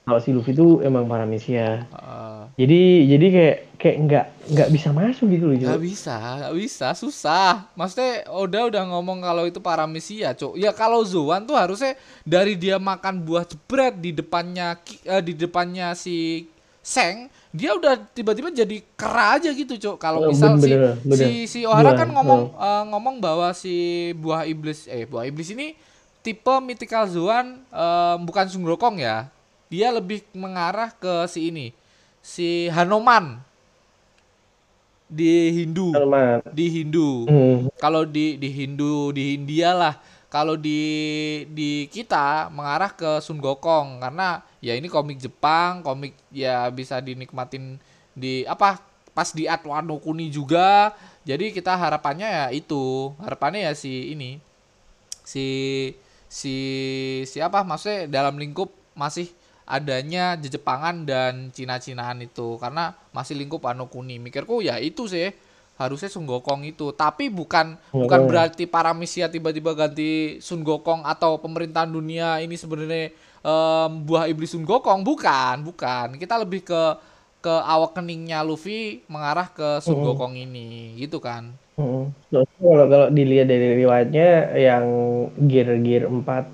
kalau 0.01 0.19
si 0.19 0.35
Luffy 0.35 0.51
itu 0.51 0.83
emang 0.83 1.07
Paramecia. 1.07 1.87
Eh, 1.87 2.43
Jadi 2.59 2.81
jadi 3.07 3.27
kayak 3.31 3.57
kayak 3.79 3.97
nggak 4.03 4.25
nggak 4.51 4.69
bisa 4.69 4.89
masuk 4.91 5.31
gitu 5.31 5.47
loh. 5.47 5.55
Gak 5.55 5.71
Jo. 5.71 5.79
bisa, 5.79 6.17
gak 6.43 6.53
bisa, 6.53 6.89
susah. 6.93 7.71
Maksudnya 7.73 8.27
Oda 8.29 8.67
udah 8.67 8.83
ngomong 8.91 9.23
kalau 9.23 9.47
itu 9.47 9.63
Paramecia, 9.63 10.35
Cuk. 10.35 10.59
Ya 10.59 10.75
kalau 10.75 11.07
Zoan 11.07 11.47
tuh 11.47 11.55
harusnya 11.55 11.95
dari 12.21 12.59
dia 12.59 12.77
makan 12.77 13.23
buah 13.23 13.47
jebret 13.47 13.95
di 13.97 14.11
depannya 14.11 14.75
eh, 15.07 15.23
di 15.23 15.33
depannya 15.33 15.95
si 15.95 16.43
Seng, 16.81 17.29
dia 17.53 17.77
udah 17.77 17.93
tiba-tiba 18.17 18.49
jadi 18.49 18.81
kera 18.97 19.37
aja 19.37 19.53
gitu, 19.53 19.77
Cuk. 19.77 19.97
Kalau 20.01 20.25
Oh, 20.25 20.33
misal 20.33 20.57
si 20.57 20.73
bener, 20.73 20.97
bener. 21.05 21.17
si 21.21 21.29
si 21.45 21.59
Ohara 21.69 21.93
Zoan, 21.93 22.01
kan 22.01 22.09
ngomong 22.17 22.43
eh, 22.57 22.85
ngomong 22.89 23.17
bahwa 23.21 23.53
si 23.53 23.75
buah 24.17 24.49
iblis 24.49 24.89
eh 24.89 25.05
buah 25.05 25.29
iblis 25.29 25.53
ini 25.53 25.77
tipe 26.21 26.55
mythical 26.65 27.05
Zoan 27.05 27.61
eh, 27.69 28.17
bukan 28.25 28.49
Sungrokong 28.49 28.97
ya. 28.99 29.29
Dia 29.69 29.93
lebih 29.93 30.25
mengarah 30.33 30.91
ke 30.91 31.29
si 31.29 31.53
ini. 31.53 31.71
Si 32.21 32.67
Hanoman 32.73 33.39
di 35.11 35.51
Hindu 35.63 35.91
Salman. 35.91 36.39
di 36.49 36.67
Hindu. 36.71 37.27
Hmm. 37.27 37.59
Kalau 37.77 38.07
di 38.07 38.39
di 38.39 38.49
Hindu 38.49 39.11
di 39.11 39.35
India 39.37 39.75
lah. 39.75 39.95
Kalau 40.31 40.55
di 40.55 40.79
di 41.51 41.91
kita 41.91 42.47
mengarah 42.55 42.95
ke 42.95 43.19
Sun 43.19 43.43
Gokong 43.43 43.99
karena 43.99 44.39
ya 44.61 44.77
ini 44.77 44.87
komik 44.87 45.19
Jepang, 45.21 45.81
komik 45.81 46.17
ya 46.33 46.69
bisa 46.73 47.01
dinikmatin 47.01 47.81
di 48.13 48.45
apa 48.45 48.81
pas 49.11 49.33
di 49.35 49.49
Art 49.49 49.65
Wano 49.67 49.99
Kuni 49.99 50.31
juga. 50.31 50.95
Jadi 51.25 51.53
kita 51.53 51.77
harapannya 51.77 52.29
ya 52.29 52.47
itu, 52.53 53.13
harapannya 53.21 53.69
ya 53.69 53.73
si 53.77 54.13
ini 54.13 54.41
si 55.25 55.47
si 56.31 56.57
siapa 57.29 57.67
maksudnya 57.67 58.09
dalam 58.09 58.41
lingkup 58.41 58.73
masih 58.97 59.29
adanya 59.71 60.35
Jejepangan 60.35 61.07
dan 61.07 61.55
Cina-Cinaan 61.55 62.27
itu 62.27 62.59
karena 62.59 62.99
masih 63.15 63.39
lingkup 63.39 63.63
Wano 63.63 63.87
Kuni. 63.87 64.19
Mikirku 64.19 64.63
ya 64.65 64.79
itu 64.83 65.07
sih 65.07 65.31
harusnya 65.81 66.13
Sun 66.13 66.29
Gokong 66.29 66.63
itu 66.69 66.93
tapi 66.93 67.33
bukan 67.33 67.67
bukan 68.03 68.21
Gokong. 68.21 68.29
berarti 68.29 68.65
Paramecia 68.69 69.27
tiba-tiba 69.33 69.73
ganti 69.73 70.37
Sun 70.45 70.61
Gokong 70.61 71.03
atau 71.09 71.41
pemerintahan 71.41 71.89
dunia 71.89 72.39
ini 72.45 72.55
sebenarnya 72.61 73.11
em, 73.43 73.91
buah 74.07 74.29
iblis 74.29 74.53
Sun 74.53 74.65
Gokong 74.69 75.01
bukan 75.03 75.65
bukan 75.65 76.07
kita 76.21 76.37
lebih 76.43 76.61
ke 76.69 76.83
ke 77.41 77.55
awakeningnya 77.65 78.45
Luffy 78.45 79.01
mengarah 79.09 79.49
ke 79.49 79.81
Sun 79.81 79.99
Mm-mm. 79.99 80.05
Gokong 80.05 80.35
ini 80.37 80.95
gitu 81.01 81.19
kan 81.25 81.57
Hmm. 81.79 82.13
Kalau 82.61 82.85
kalau 82.93 83.09
dilihat 83.09 83.49
dari 83.49 83.69
riwayatnya 83.81 84.53
yang 84.61 84.85
gear 85.49 85.69
gear 85.81 86.05
4 86.13 86.45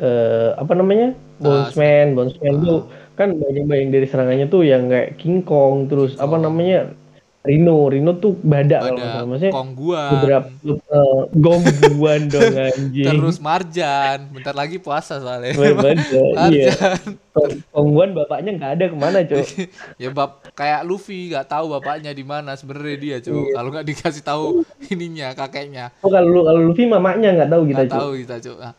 eh 0.00 0.50
apa 0.62 0.72
namanya? 0.74 1.06
Ah, 1.44 1.70
Bonesman, 1.70 2.06
Bonesman 2.16 2.54
tuh 2.66 2.78
kan 3.18 3.28
banyak-banyak 3.42 3.88
dari 3.94 4.06
serangannya 4.10 4.46
tuh 4.50 4.62
yang 4.66 4.88
kayak 4.92 5.20
King 5.20 5.44
Kong 5.46 5.86
terus 5.90 6.16
King 6.16 6.24
apa 6.24 6.36
namanya? 6.40 6.96
Rino, 7.44 7.92
Rino 7.92 8.16
tuh 8.16 8.40
badak 8.40 8.80
kalau 8.80 8.96
salah. 8.96 9.24
Maksudnya 9.28 9.52
Kongguan 9.52 10.10
beberapa 10.16 10.48
eh, 10.72 11.20
gongguan 11.36 12.20
dong 12.32 12.56
anjing. 12.56 13.04
terus 13.04 13.36
Marjan 13.36 14.18
bentar 14.32 14.56
lagi 14.56 14.80
puasa 14.80 15.20
soalnya 15.20 15.52
Badak, 15.52 16.00
iya. 16.48 16.72
Marjan 16.72 17.60
Kongguan 17.68 18.16
bapaknya 18.16 18.56
nggak 18.56 18.72
ada 18.80 18.84
ke 18.88 18.96
mana, 18.96 19.18
Cok. 19.28 19.44
ya 20.02 20.08
bab 20.08 20.40
kayak 20.56 20.88
Luffy 20.88 21.28
nggak 21.28 21.44
tahu 21.44 21.68
bapaknya 21.70 22.10
di 22.10 22.24
mana 22.24 22.56
sebenarnya 22.56 22.96
dia 22.96 23.16
cuy 23.20 23.36
Iya. 23.36 23.52
kalau 23.52 23.68
nggak 23.76 23.86
dikasih 23.86 24.22
tahu 24.24 24.44
ininya 24.88 25.36
kakeknya 25.36 25.92
Oh 26.00 26.08
kalau 26.08 26.48
kalau 26.48 26.60
Luffy 26.64 26.88
mamanya 26.88 27.28
nggak 27.34 27.50
tahu 27.52 27.62
kita, 27.68 27.82
Cok. 27.84 27.98
tahu 28.00 28.10
kita 28.24 28.34
cuy 28.40 28.56
nah, 28.56 28.74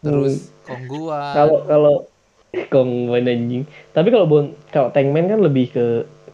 terus 0.00 0.34
Kongguan. 0.64 1.34
Kalau 1.36 1.56
kalau 1.68 1.94
Kongguan 2.72 3.28
anjing. 3.28 3.68
Tapi 3.92 4.08
kalau 4.08 4.24
bon 4.24 4.44
kalau 4.72 4.88
Tankman 4.88 5.28
kan 5.28 5.44
lebih 5.44 5.68
ke 5.68 5.84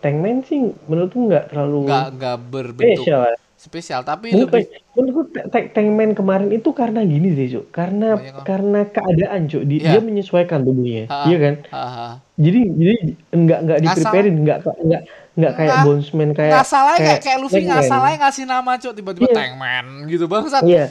Tankman 0.02 0.42
sih 0.42 0.58
menurutku 0.84 1.24
nggak 1.24 1.44
terlalu 1.48 1.78
nggak 1.86 2.06
nggak 2.12 2.36
berbentuk 2.44 3.00
spesial. 3.00 3.22
ya. 3.24 3.36
spesial 3.54 4.00
tapi 4.02 4.26
Bukan, 4.28 4.42
lebih 4.44 4.64
menurutku 4.92 5.22
Ta- 5.30 5.46
Ta- 5.48 5.70
Tankman 5.72 6.10
kemarin 6.12 6.50
itu 6.50 6.66
karena 6.72 7.00
gini 7.00 7.30
sih, 7.32 7.46
Cuk. 7.48 7.70
Karena 7.70 8.18
Banyak 8.18 8.42
karena 8.42 8.80
keadaan, 8.84 9.40
Cuk. 9.46 9.62
Di- 9.62 9.78
Iya. 9.78 9.88
Dia 9.88 10.00
menyesuaikan 10.02 10.60
tubuhnya. 10.60 11.06
Iya 11.22 11.36
kan? 11.38 11.54
haha. 11.70 12.08
Jadi 12.34 12.60
jadi 12.68 12.94
nggak 13.30 13.58
nggak 13.62 13.78
di 13.78 13.86
Nggak 13.86 14.58
nggak 14.82 15.02
nggak 15.32 15.52
kayak 15.54 15.70
Nggak- 15.70 15.84
Bonesman 15.86 16.30
kayak 16.32 16.52
nggak 16.52 16.66
salah 16.66 16.94
kayak 16.94 17.20
kayak 17.22 17.38
Luffy 17.38 17.60
nggak 17.62 17.84
salah 17.86 18.10
ngasih 18.12 18.44
nama 18.44 18.72
cok 18.76 18.92
tiba-tiba 18.92 19.24
Iya. 19.24 19.36
Tankman 19.38 19.84
gitu 20.06 20.24
bangsat 20.26 20.62
Iya. 20.62 20.84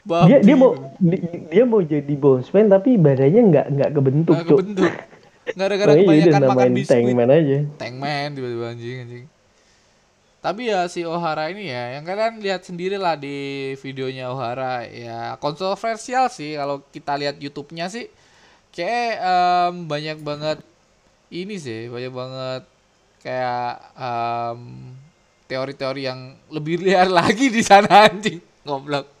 Babi. 0.00 0.26
Dia 0.26 0.38
dia 0.42 0.56
mau 0.56 0.70
di- 0.94 1.24
dia 1.46 1.64
mau 1.66 1.80
jadi 1.82 2.14
Bonesman 2.14 2.68
tapi 2.68 2.96
badannya 2.96 3.42
nggak 3.42 3.66
nggak 3.70 3.90
kebentuk, 3.90 4.34
nggak 4.34 4.44
Cuk. 4.46 4.58
kebentuk 4.58 4.92
gara-gara 5.58 5.92
dia 5.94 6.02
kebanyakan 6.04 6.42
makan 6.48 6.68
biskuit. 6.74 6.94
Tankman 6.94 7.30
aja. 7.30 7.58
Tankman 7.76 8.28
tiba-tiba 8.34 8.66
anjing 8.72 8.96
anjing. 9.04 9.26
Tapi 10.40 10.72
ya 10.72 10.88
si 10.88 11.04
Ohara 11.04 11.52
ini 11.52 11.68
ya 11.68 12.00
yang 12.00 12.04
kalian 12.08 12.40
lihat 12.40 12.64
sendiri 12.64 12.96
lah 12.96 13.12
di 13.12 13.76
videonya 13.76 14.32
Ohara 14.32 14.88
ya 14.88 15.36
kontroversial 15.36 16.32
sih 16.32 16.56
kalau 16.56 16.80
kita 16.88 17.12
lihat 17.20 17.36
YouTube-nya 17.36 17.92
sih. 17.92 18.08
Kayak 18.72 19.20
em, 19.20 19.74
banyak 19.84 20.18
banget 20.24 20.58
ini 21.28 21.60
sih 21.60 21.92
banyak 21.92 22.12
banget 22.14 22.62
kayak 23.20 23.70
em, 23.94 24.60
teori-teori 25.44 26.02
yang 26.08 26.34
lebih 26.48 26.80
liar 26.88 27.12
lagi 27.12 27.52
di 27.52 27.60
sana 27.60 28.08
anjing. 28.08 28.40
Goblok 28.64 29.19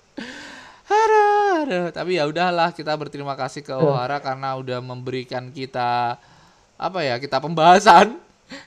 aduh, 1.60 1.86
tapi 1.90 2.10
ya 2.14 2.24
udahlah 2.24 2.70
kita 2.70 2.92
berterima 2.92 3.34
kasih 3.34 3.60
ke 3.60 3.72
Ohara 3.72 4.18
karena 4.18 4.54
udah 4.54 4.78
memberikan 4.78 5.48
kita 5.48 6.16
apa 6.74 6.98
ya 7.00 7.16
kita 7.16 7.36
pembahasan 7.38 8.16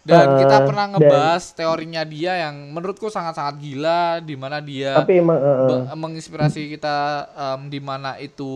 dan 0.01 0.25
Eh, 0.29 0.39
kita 0.39 0.63
pernah 0.63 0.85
dan- 0.85 0.95
ngebahas 0.95 1.43
teorinya 1.51 2.03
dia 2.03 2.39
yang 2.39 2.71
menurutku 2.71 3.07
sangat-sangat 3.07 3.55
gila 3.57 4.01
di 4.19 4.33
mana 4.33 4.57
dia 4.57 4.95
Tapi 4.95 5.19
emang 5.19 5.35
be- 5.35 5.83
menginspirasi 5.93 6.71
kita 6.71 6.95
em, 7.35 7.67
di 7.67 7.79
mana 7.79 8.15
itu 8.15 8.47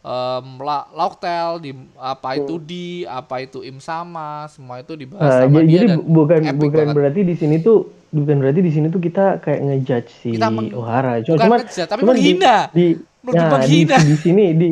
em, 0.00 0.46
la- 0.58 0.88
Lauktel 0.90 1.60
di 1.60 1.70
apa 1.94 2.38
itu 2.38 2.56
di 2.56 2.86
apa 3.04 3.40
itu 3.40 3.60
Im 3.60 3.76
sama 3.76 4.48
semua 4.48 4.80
itu 4.80 4.94
dibahas 4.94 5.20
eh, 5.20 5.40
sama 5.44 5.52
jadi 5.54 5.66
dia 5.66 5.76
jadi 5.76 5.86
dan 5.86 5.98
bu- 5.98 6.08
bukan 6.16 6.40
epic 6.42 6.56
bukan 6.58 6.78
banget. 6.80 6.94
berarti 6.96 7.20
di 7.22 7.34
sini 7.34 7.56
tuh 7.60 7.78
bukan 8.08 8.36
berarti 8.38 8.60
di 8.62 8.72
sini 8.72 8.86
tuh 8.88 9.00
kita 9.02 9.24
kayak 9.42 9.60
ngejudge 9.60 10.10
si 10.14 10.28
Kita 10.32 10.48
Ohara. 10.72 11.18
Cuma 11.20 11.34
bukan 11.34 11.44
cuman 11.44 11.58
ngejudge, 11.60 11.84
tapi 11.84 12.00
cuman 12.00 12.14
di- 12.14 12.20
menghina. 12.22 12.56
Di, 12.70 12.86
Menurut 13.24 13.40
nah, 13.40 13.50
menghina. 13.56 13.96
di, 13.96 14.04
di 14.04 14.16
sini 14.16 14.44
di 14.52 14.68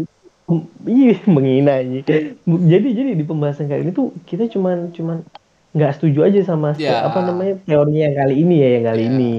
iya 0.84 1.16
menghina 1.24 1.72
aja. 1.80 1.98
Jadi 2.44 2.88
jadi 2.92 3.10
di 3.16 3.24
pembahasan 3.24 3.66
kali 3.66 3.88
ini 3.88 3.92
tuh 3.92 4.12
kita 4.28 4.46
cuman 4.46 4.92
cuman 4.92 5.24
nggak 5.72 5.92
setuju 5.96 6.28
aja 6.28 6.40
sama 6.44 6.76
Ya. 6.76 7.00
apa 7.02 7.24
namanya 7.24 7.56
teorinya 7.64 8.12
yang 8.12 8.16
kali 8.18 8.34
ini 8.36 8.54
ya 8.60 8.68
yang 8.76 8.84
kali 8.86 9.02
Ya. 9.02 9.08
ini. 9.08 9.32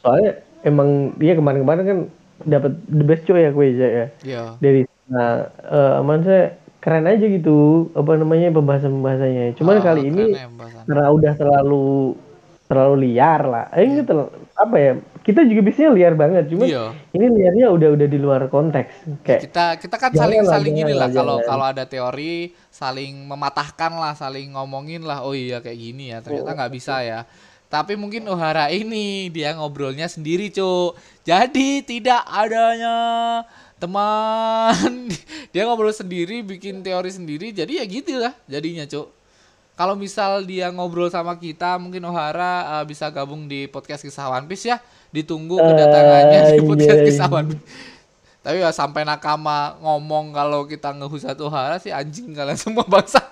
Soalnya 0.00 0.30
emang 0.64 0.88
dia 1.20 1.36
kemarin-kemarin 1.36 1.84
kan 1.84 1.98
dapat 2.42 2.72
the 2.88 3.04
best 3.04 3.28
choice 3.28 3.44
ya 3.44 3.50
gue 3.52 3.66
ya 3.70 3.88
Iya. 4.24 4.42
dari 4.58 4.80
nah 5.04 5.52
eh 5.60 5.92
aman 6.00 6.24
saya 6.24 6.56
keren 6.80 7.04
aja 7.04 7.24
gitu 7.24 7.88
apa 7.92 8.16
namanya 8.16 8.48
pembahasan 8.48 8.96
pembahasannya 8.96 9.52
cuman 9.56 9.76
Oh, 9.76 9.84
kali 9.84 10.02
ini 10.08 10.32
keren 10.32 10.56
ya 10.56 10.80
karena 10.88 11.06
udah 11.12 11.32
terlalu 11.36 12.16
terlalu 12.64 12.94
liar 13.04 13.40
lah 13.44 13.64
eh 13.72 13.84
ini 13.84 14.00
terlalu, 14.00 14.32
apa 14.54 14.76
ya 14.78 14.92
kita 15.26 15.42
juga 15.50 15.60
biasanya 15.66 15.90
liar 15.90 16.14
banget 16.14 16.46
cuman 16.46 16.66
Iya. 16.70 16.84
ini 17.10 17.26
liarnya 17.26 17.66
udah 17.74 17.88
udah 17.98 18.06
di 18.06 18.18
luar 18.22 18.46
konteks. 18.46 18.92
Kayak 19.26 19.40
kita 19.50 19.64
kita 19.82 19.96
kan 19.98 20.10
saling 20.14 20.46
lah, 20.46 20.52
saling 20.54 20.74
gini 20.78 20.94
lah 20.94 21.10
kalau 21.10 21.42
kalau 21.42 21.64
ada 21.74 21.82
teori 21.88 22.54
saling 22.70 23.26
mematahkan 23.26 23.92
lah 23.98 24.14
saling 24.14 24.54
ngomongin 24.54 25.02
lah 25.02 25.26
oh 25.26 25.34
iya 25.34 25.58
kayak 25.58 25.78
gini 25.80 26.14
ya 26.14 26.22
ternyata 26.22 26.54
nggak 26.54 26.72
bisa 26.72 27.02
ya. 27.02 27.26
Tapi 27.66 27.98
mungkin 27.98 28.22
Ohara 28.30 28.70
ini 28.70 29.26
dia 29.34 29.50
ngobrolnya 29.58 30.06
sendiri 30.06 30.46
cuk. 30.54 30.94
Jadi 31.26 31.82
tidak 31.82 32.22
adanya 32.30 32.94
teman. 33.82 35.10
Dia 35.54 35.66
ngobrol 35.66 35.94
sendiri 35.94 36.42
bikin 36.42 36.82
teori 36.82 37.10
sendiri 37.14 37.54
jadi 37.54 37.82
ya 37.82 37.84
gitu 37.86 38.18
lah 38.18 38.34
jadinya 38.50 38.82
cuk 38.90 39.06
kalau 39.74 39.98
misal 39.98 40.42
dia 40.46 40.70
ngobrol 40.70 41.10
sama 41.10 41.34
kita 41.34 41.78
mungkin 41.82 42.02
Ohara 42.06 42.78
uh, 42.78 42.84
bisa 42.86 43.10
gabung 43.10 43.50
di 43.50 43.66
podcast 43.66 44.02
kisah 44.02 44.30
One 44.30 44.46
Piece 44.46 44.70
ya 44.70 44.78
ditunggu 45.10 45.58
kedatangannya 45.58 46.58
di 46.58 46.60
podcast 46.62 46.98
Anjay. 47.02 47.08
kisah 47.10 47.28
One 47.30 47.48
Piece 47.54 47.64
tapi 48.44 48.60
ya 48.60 48.68
sampai 48.76 49.08
nakama 49.08 49.80
ngomong 49.80 50.36
kalau 50.36 50.68
kita 50.68 50.92
ngehujat 50.92 51.32
Ohara 51.40 51.80
sih 51.80 51.88
anjing 51.88 52.36
kalian 52.36 52.60
semua 52.68 52.84
bangsa. 52.84 53.24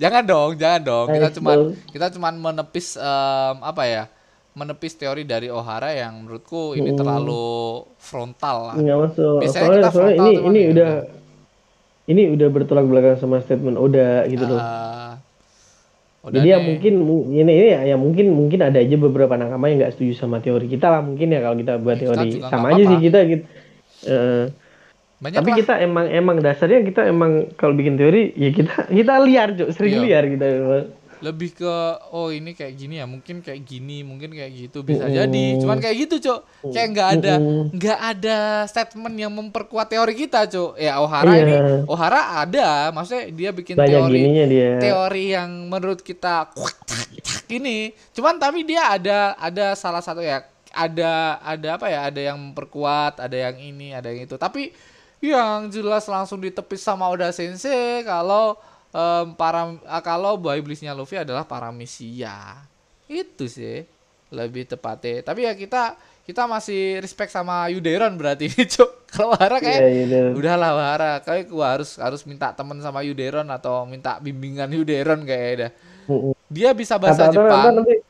jangan 0.00 0.24
dong, 0.24 0.56
jangan 0.56 0.80
dong. 0.80 1.06
Kita 1.12 1.28
cuman 1.36 1.56
bro. 1.60 1.92
kita 1.92 2.06
cuman 2.16 2.34
menepis 2.40 2.96
em, 2.96 3.56
apa 3.60 3.84
ya? 3.84 4.04
Menepis 4.56 4.96
teori 4.96 5.28
dari 5.28 5.52
Ohara 5.52 5.92
yang 5.92 6.24
menurutku 6.24 6.72
ini 6.72 6.96
terlalu 6.96 7.84
frontal 8.00 8.72
lah. 8.72 8.76
nggak 8.80 8.96
masuk 8.96 9.44
Biasanya 9.44 9.60
soalnya 9.60 9.76
kita 9.76 9.90
soalnya 9.92 9.92
frontal 9.92 10.24
ini 10.24 10.32
cuman 10.40 10.48
ini 10.50 10.60
ya 10.64 10.70
udah 10.72 10.92
ini 12.10 12.34
udah 12.34 12.48
bertolak 12.50 12.84
belakang 12.84 13.16
sama 13.16 13.38
statement 13.38 13.78
Oda 13.78 14.26
gitu 14.26 14.42
loh 14.44 14.58
udah 16.20 16.36
Jadi 16.36 16.52
ya 16.52 16.58
mungkin 16.60 16.94
mu- 17.00 17.32
ini 17.32 17.48
ini 17.48 17.68
ya, 17.72 17.80
ya 17.86 17.96
mungkin 17.96 18.36
mungkin 18.36 18.60
ada 18.60 18.76
aja 18.76 18.92
beberapa 18.92 19.40
nakama 19.40 19.72
yang 19.72 19.80
nggak 19.80 19.96
setuju 19.96 20.20
sama 20.20 20.36
teori 20.44 20.68
kita 20.68 20.92
lah 20.92 21.00
mungkin 21.00 21.32
ya 21.32 21.40
kalau 21.40 21.56
kita 21.56 21.72
buat 21.80 21.96
Ya, 21.96 22.00
kita 22.04 22.12
teori 22.12 22.28
juga 22.28 22.46
sama 22.52 22.66
nggak 22.68 22.76
aja 22.76 22.82
sih 22.84 22.98
kita 23.00 23.18
gitu. 23.24 23.44
Banyak 25.20 25.36
tapi 25.36 25.50
lah. 25.52 25.56
kita 25.60 25.74
emang 25.80 26.06
emang 26.08 26.36
dasarnya 26.40 26.80
kita 26.80 27.08
emang 27.08 27.32
kalau 27.56 27.72
bikin 27.72 27.96
teori 27.96 28.32
ya 28.36 28.52
kita 28.52 28.88
kita 28.88 29.12
liar 29.20 29.48
cok 29.52 29.70
sering 29.72 29.96
Iya. 29.96 30.04
liar 30.04 30.24
kita 30.28 30.46
lebih 31.20 31.52
ke 31.52 31.74
oh 32.10 32.32
ini 32.32 32.56
kayak 32.56 32.74
gini 32.74 32.96
ya 32.96 33.04
mungkin 33.04 33.44
kayak 33.44 33.60
gini 33.62 34.00
mungkin 34.00 34.32
kayak 34.32 34.52
gitu 34.56 34.80
bisa 34.80 35.04
Mm-mm. 35.04 35.16
jadi. 35.20 35.44
Cuman 35.60 35.76
kayak 35.76 35.96
gitu 36.08 36.14
cok 36.24 36.40
kayak 36.72 36.88
nggak 36.96 37.08
ada 37.20 37.34
nggak 37.70 37.98
ada 38.00 38.38
statement 38.64 39.16
yang 39.16 39.32
memperkuat 39.32 39.92
teori 39.92 40.14
kita 40.16 40.48
cok 40.48 40.80
ya 40.80 40.96
Ohara 40.96 41.32
Iya. 41.32 41.42
ini 41.44 41.54
Ohara 41.84 42.20
ada. 42.40 42.88
Maksudnya 42.90 43.24
dia 43.28 43.50
bikin 43.52 43.76
banyak 43.76 43.92
teori 43.92 44.20
dia. 44.48 44.70
teori 44.80 45.24
yang 45.36 45.50
menurut 45.68 46.00
kita 46.00 46.48
ini. 47.48 47.92
Cuman 48.16 48.40
tapi 48.40 48.64
dia 48.64 48.88
ada 48.88 49.36
ada 49.36 49.76
salah 49.76 50.00
satu 50.00 50.20
ya 50.20 50.42
ada 50.70 51.36
ada 51.42 51.68
apa 51.76 51.86
ya 51.90 52.06
ada 52.06 52.20
yang 52.20 52.38
memperkuat 52.38 53.18
ada 53.18 53.36
yang 53.36 53.56
ini 53.58 53.92
ada 53.92 54.08
yang 54.08 54.24
itu. 54.24 54.38
Tapi 54.38 54.70
yang 55.20 55.68
jelas 55.68 56.08
langsung 56.08 56.40
ditepis 56.40 56.80
sama 56.80 57.04
Oda 57.04 57.28
Sensei 57.28 58.00
kalau 58.08 58.56
em, 58.90 59.26
para 59.34 59.74
ah, 59.86 60.02
kalau 60.02 60.36
buah 60.38 60.58
iblisnya 60.58 60.94
Luffy 60.94 61.18
adalah 61.18 61.46
Paramisia. 61.46 62.62
Itu 63.10 63.50
sih 63.50 63.82
lebih 64.30 64.70
tepatnya. 64.70 65.26
Tapi 65.26 65.46
ya 65.46 65.52
kita 65.58 65.98
kita 66.22 66.46
masih 66.46 67.02
respect 67.02 67.34
sama 67.34 67.66
Yuderon 67.74 68.14
berarti 68.14 68.46
ini 68.46 68.62
cuk. 68.74 69.10
Kalau 69.10 69.34
kayak 69.34 69.62
Iya, 69.82 69.88
iya, 69.90 70.04
iya. 70.06 70.30
udahlah 70.30 70.70
Wahara 70.78 71.12
kayak 71.26 71.50
gua 71.50 71.74
harus 71.74 71.98
harus 71.98 72.22
minta 72.22 72.54
temen 72.54 72.78
sama 72.78 73.02
Yuderon 73.02 73.50
atau 73.50 73.82
minta 73.82 74.22
bimbingan 74.22 74.70
Yuderon 74.70 75.26
kayak 75.26 75.50
dah. 75.58 75.72
Mm-mm. 76.10 76.34
dia 76.50 76.74
bisa 76.74 76.98
bahasa 76.98 77.30
Jepang. 77.30 77.70
nanti, 77.70 78.02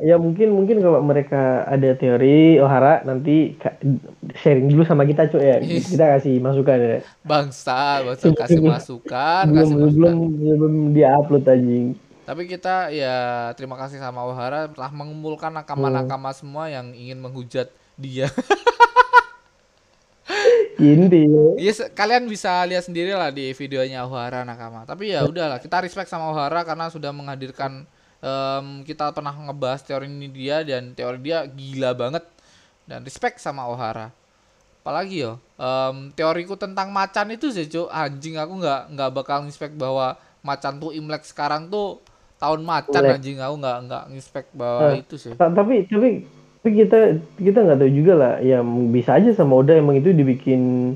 ya 0.00 0.16
mungkin 0.16 0.56
mungkin 0.56 0.80
kalau 0.80 1.04
mereka 1.04 1.68
ada 1.68 1.92
teori 1.92 2.56
Ohara 2.56 3.04
nanti 3.04 3.60
sharing 4.40 4.72
dulu 4.72 4.88
sama 4.88 5.04
kita 5.04 5.28
cuy 5.28 5.44
ya. 5.44 5.56
Kita 5.60 6.16
kasih 6.16 6.40
masukan 6.40 6.76
ya. 6.80 6.98
Bangsa 7.20 8.00
bangsa 8.00 8.32
kasih 8.32 8.60
masukan 8.64 9.44
belum 9.52 9.56
kasih 9.60 9.76
masukan. 9.76 9.94
belum 10.00 10.16
belum 10.40 10.74
dia 10.96 11.12
upload 11.20 11.44
anjing. 11.44 11.92
Tapi 12.26 12.42
kita 12.48 12.90
ya 12.90 13.52
terima 13.54 13.76
kasih 13.78 14.02
sama 14.02 14.24
Wahara 14.26 14.66
telah 14.66 14.90
mengumpulkan 14.90 15.52
nakama-nakama 15.52 16.32
Hmm. 16.32 16.38
semua 16.40 16.64
yang 16.72 16.90
ingin 16.90 17.20
menghujat 17.22 17.68
dia. 17.94 18.26
Inti 20.76 21.24
Yes, 21.56 21.80
kalian 21.96 22.28
bisa 22.28 22.60
lihat 22.68 22.84
sendiri 22.84 23.16
lah 23.16 23.32
di 23.32 23.48
videonya 23.56 24.04
Ohara 24.04 24.44
Nakama. 24.44 24.84
Tapi 24.84 25.14
ya. 25.14 25.24
udahlah, 25.24 25.56
kita 25.56 25.80
respect 25.80 26.10
sama 26.10 26.28
Ohara 26.28 26.66
karena 26.68 26.92
sudah 26.92 27.14
menghadirkan 27.16 27.88
em, 28.26 28.66
kita 28.88 29.14
pernah 29.16 29.34
ngebahas 29.34 29.80
teori 29.86 30.06
ini 30.10 30.28
dia 30.30 30.66
dan 30.66 30.92
teori 30.98 31.18
dia 31.22 31.38
gila 31.46 31.90
banget 31.94 32.24
dan 32.90 33.00
respect 33.06 33.38
sama 33.42 33.66
Ohara. 33.70 34.10
Apalagi 34.82 35.26
yo, 35.26 35.32
em, 35.58 36.14
teoriku 36.14 36.54
tentang 36.54 36.94
macan 36.94 37.26
itu 37.34 37.50
sih, 37.50 37.66
Cuk. 37.66 37.90
Anjing 37.90 38.38
aku 38.38 38.54
nggak 38.62 38.80
nggak 38.94 39.10
bakal 39.18 39.38
respect 39.48 39.74
bahwa 39.74 40.14
macan 40.46 40.78
tuh 40.78 40.94
Imlek 40.94 41.26
sekarang 41.26 41.66
tuh 41.74 41.98
tahun 42.38 42.62
macan 42.62 43.02
Imlek. 43.02 43.18
anjing 43.18 43.38
aku 43.42 43.54
nggak 43.58 43.76
nggak 43.90 44.02
respect 44.14 44.48
bahwa 44.54 44.94
Eh, 44.94 45.02
itu 45.02 45.16
sih. 45.18 45.34
Ta- 45.34 45.50
tapi 45.50 45.90
tapi 45.90 46.10
tapi 46.62 46.70
kita 46.82 46.98
kita 47.38 47.58
nggak 47.66 47.78
tahu 47.82 47.90
juga 47.94 48.12
lah 48.14 48.32
ya 48.42 48.62
bisa 48.90 49.18
aja 49.18 49.30
sama 49.34 49.58
Oda 49.58 49.74
emang 49.74 49.98
itu 49.98 50.10
dibikin 50.14 50.94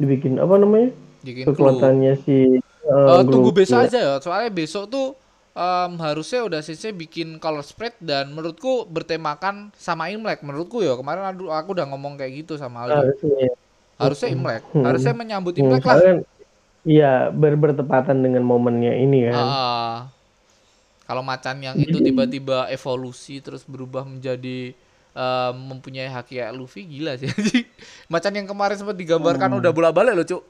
dibikin 0.00 0.40
apa 0.40 0.56
namanya 0.60 0.88
Bikin 1.20 1.44
kekuatannya 1.48 2.12
si 2.24 2.60
Eh, 2.80 2.88
uh, 2.88 3.20
tunggu 3.28 3.52
besok 3.52 3.76
aja 3.76 3.98
ya 4.00 4.14
soalnya 4.24 4.48
besok 4.52 4.88
tuh 4.88 5.19
em, 5.50 5.92
harusnya 5.98 6.40
udah 6.46 6.60
sih 6.62 6.74
bikin 6.90 7.36
color 7.36 7.62
spread 7.62 7.94
dan 7.98 8.30
menurutku 8.30 8.86
bertemakan 8.86 9.74
sama 9.74 10.08
Imlek. 10.08 10.40
Menurutku 10.40 10.80
ya 10.80 10.94
kemarin 10.94 11.26
aku, 11.26 11.50
aku 11.50 11.68
udah 11.74 11.86
ngomong 11.90 12.14
kayak 12.14 12.44
gitu 12.44 12.54
sama 12.54 12.86
Aldo. 12.86 13.10
Harusnya. 13.10 13.50
harusnya 14.00 14.28
Imlek. 14.32 14.62
Hmm. 14.72 14.84
harusnya 14.86 15.12
menyambut 15.12 15.54
Hmm, 15.54 15.62
Imlek 15.66 15.82
lah. 15.84 15.96
soalnya 15.96 16.08
kan, 16.08 16.18
iya 16.88 17.12
ber 17.28 17.52
bertepatan 17.54 18.16
dengan 18.18 18.40
momennya 18.40 18.96
ini 18.96 19.28
kan. 19.28 19.36
Ah, 19.36 19.96
kalau 21.04 21.20
macan 21.20 21.58
yang 21.60 21.76
itu 21.76 21.98
tiba-tiba 22.00 22.70
evolusi 22.70 23.42
terus 23.42 23.66
berubah 23.66 24.06
menjadi 24.06 24.72
em, 25.10 25.54
mempunyai 25.68 26.06
hak 26.06 26.30
kayak 26.30 26.54
Luffy 26.54 26.86
gila 26.86 27.18
sih. 27.18 27.28
Macan 28.12 28.30
yang 28.30 28.46
kemarin 28.46 28.78
sempat 28.78 28.94
digambarkan 28.94 29.58
udah 29.58 29.74
bolak-balik 29.74 30.14
loh 30.14 30.22
cuk. 30.24 30.42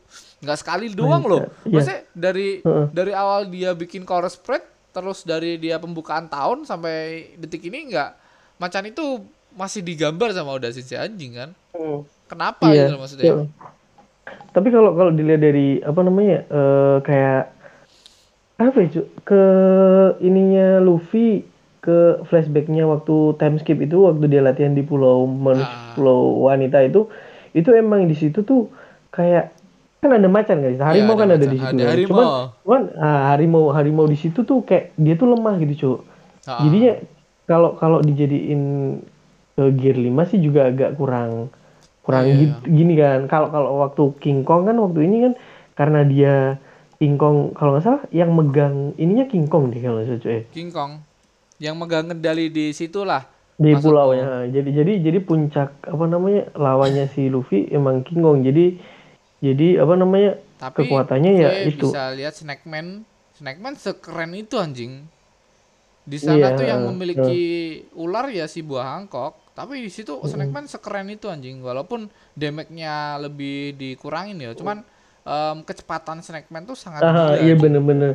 Nggak 0.44 0.58
sekali 0.60 0.86
doang 0.92 1.24
loh. 1.24 1.42
Iya. 1.64 1.72
maksudnya 1.72 2.00
dari 2.12 2.48
Heeh. 2.60 2.86
dari 2.92 3.12
awal 3.16 3.48
dia 3.48 3.72
bikin 3.72 4.04
cover 4.04 4.28
spread 4.28 4.60
terus 4.90 5.22
dari 5.22 5.56
dia 5.56 5.78
pembukaan 5.78 6.26
tahun 6.26 6.66
sampai 6.66 7.32
detik 7.38 7.66
ini 7.66 7.94
nggak 7.94 8.10
macan 8.58 8.90
itu 8.90 9.22
masih 9.50 9.82
digambar 9.82 10.30
sama 10.30 10.54
udah 10.54 10.70
si 10.70 10.82
anjing 10.94 11.34
kan 11.34 11.50
Hmm. 11.70 12.02
kenapa 12.26 12.66
Iya, 12.70 12.90
gitu 12.90 12.94
maksudnya 12.98 13.26
iya. 13.26 13.44
Tapi 14.50 14.68
kalau 14.74 14.90
kalau 14.98 15.14
dilihat 15.14 15.42
dari 15.42 15.78
apa 15.78 16.00
namanya 16.02 16.42
eh, 16.46 16.96
kayak 17.06 17.42
apa 18.58 18.76
ya 18.82 18.88
Cuk? 18.92 19.06
ke 19.24 19.42
ininya 20.20 20.82
Luffy 20.82 21.46
ke 21.80 22.20
flashbacknya 22.28 22.84
waktu 22.84 23.38
time 23.40 23.56
skip 23.56 23.80
itu 23.80 24.04
waktu 24.04 24.26
dia 24.28 24.42
latihan 24.44 24.74
di 24.76 24.84
pulau 24.84 25.24
manus 25.24 25.64
Ah. 25.64 25.96
pulau 25.96 26.44
wanita 26.44 26.82
itu 26.84 27.08
itu 27.56 27.70
emang 27.72 28.04
di 28.04 28.12
situ 28.12 28.44
tuh 28.44 28.68
kayak 29.10 29.54
kan 30.00 30.10
ada 30.10 30.26
macan 30.26 30.58
guys 30.58 30.78
harimau 30.78 31.12
Iya, 31.12 31.20
kan 31.20 31.28
ada 31.28 31.36
macan. 31.36 31.46
di 31.46 31.56
situ 31.56 31.68
Ada 31.70 31.76
kan. 31.78 31.90
harimau. 31.90 32.08
cuman 32.10 32.26
cuman 32.58 32.82
ah, 32.96 33.20
harimau 33.30 33.64
harimau 33.70 34.06
di 34.06 34.16
situ 34.16 34.40
tuh 34.40 34.58
kayak 34.62 34.92
dia 34.94 35.14
tuh 35.14 35.28
lemah 35.28 35.54
gitu 35.58 35.74
cuk 35.76 35.98
Ah. 36.42 36.60
jadinya 36.62 36.96
kalau 37.44 37.70
kalau 37.74 38.00
dijadiin 38.00 38.62
ke 39.52 39.64
gear 39.74 39.94
5 39.94 40.08
sih 40.26 40.38
juga 40.38 40.66
agak 40.66 40.96
kurang 40.96 41.52
kurang 42.00 42.24
Iya. 42.24 42.36
gitu, 42.38 42.56
gini 42.66 42.94
kan 42.94 43.26
kalau 43.26 43.48
kalau 43.48 43.70
waktu 43.78 44.02
King 44.18 44.40
Kong 44.40 44.64
kan 44.64 44.74
waktu 44.74 45.00
ini 45.02 45.16
kan 45.20 45.32
karena 45.74 46.00
dia 46.02 46.34
King 46.96 47.16
Kong 47.16 47.52
kalau 47.52 47.72
nggak 47.72 47.84
salah 47.84 48.02
yang 48.10 48.30
megang 48.30 48.96
ininya 48.96 49.24
King 49.26 49.46
Kong 49.46 49.68
deh 49.68 49.78
kalau 49.78 50.00
salah 50.02 50.16
cuy 50.18 50.48
King 50.48 50.68
Kong 50.70 51.04
yang 51.58 51.76
megang 51.76 52.08
kendali 52.08 52.48
di 52.48 52.72
situlah 52.72 53.28
di 53.54 53.68
Maksud- 53.70 53.84
pulaunya 53.84 54.48
jadi 54.48 54.70
jadi 54.74 54.92
jadi 55.02 55.18
puncak 55.20 55.68
apa 55.82 56.04
namanya 56.06 56.48
lawannya 56.54 57.04
si 57.06 57.28
Luffy 57.28 57.68
emang 57.68 58.00
King 58.00 58.20
Kong 58.22 58.40
jadi 58.40 58.80
jadi 59.40 59.80
apa 59.82 59.94
namanya 59.96 60.30
Tapi 60.60 60.76
kekuatannya 60.84 61.32
ya 61.40 61.50
gue 61.64 61.72
itu 61.72 61.88
bisa 61.88 62.12
lihat 62.12 62.34
Snackman, 62.36 62.86
Snackman 63.38 63.74
sekeren 63.80 64.32
itu 64.36 64.56
anjing. 64.60 64.92
Di 66.10 66.18
sana 66.18 66.50
Iya, 66.50 66.56
tuh 66.58 66.64
yang 66.66 66.80
memiliki 66.90 67.42
ular 67.94 68.26
ya 68.32 68.44
si 68.50 68.60
buah 68.64 68.98
Hancock, 68.98 69.36
tapi 69.54 69.78
di 69.84 69.90
situ 69.92 70.18
Hmm. 70.18 70.28
Snackman 70.28 70.66
sekeren 70.66 71.06
itu 71.08 71.26
anjing. 71.30 71.60
Walaupun 71.62 72.00
damage-nya 72.34 73.20
lebih 73.20 73.76
dikurangin 73.76 74.40
ya, 74.40 74.50
cuman 74.56 74.82
em, 75.24 75.56
kecepatan 75.62 76.18
Snackman 76.24 76.64
tuh 76.66 76.76
sangat 76.76 77.04
ah 77.04 77.12
gila. 77.14 77.40
iya 77.44 77.54
bener-bener 77.56 78.10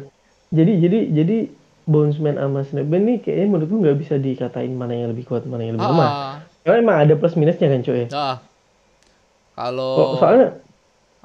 jadi 0.54 0.72
jadi 0.84 1.00
jadi 1.12 1.36
Bonesman 1.86 2.36
sama 2.38 2.62
Snapman 2.66 3.02
nih 3.08 3.18
kayaknya 3.22 3.48
menurutku 3.50 3.78
nggak 3.82 3.98
bisa 4.02 4.16
dikatain 4.18 4.74
mana 4.74 4.94
yang 4.98 5.10
lebih 5.14 5.26
kuat 5.30 5.46
mana 5.46 5.62
yang 5.66 5.76
lebih 5.78 5.90
lemah 5.94 6.12
Ah, 6.12 6.34
karena 6.62 6.78
emang 6.82 6.98
ada 7.02 7.14
plus 7.18 7.38
minusnya 7.38 7.68
kan 7.70 7.82
cuy 7.86 8.04
nah. 8.10 8.38
Kalau 9.56 10.20
soalnya 10.20 10.60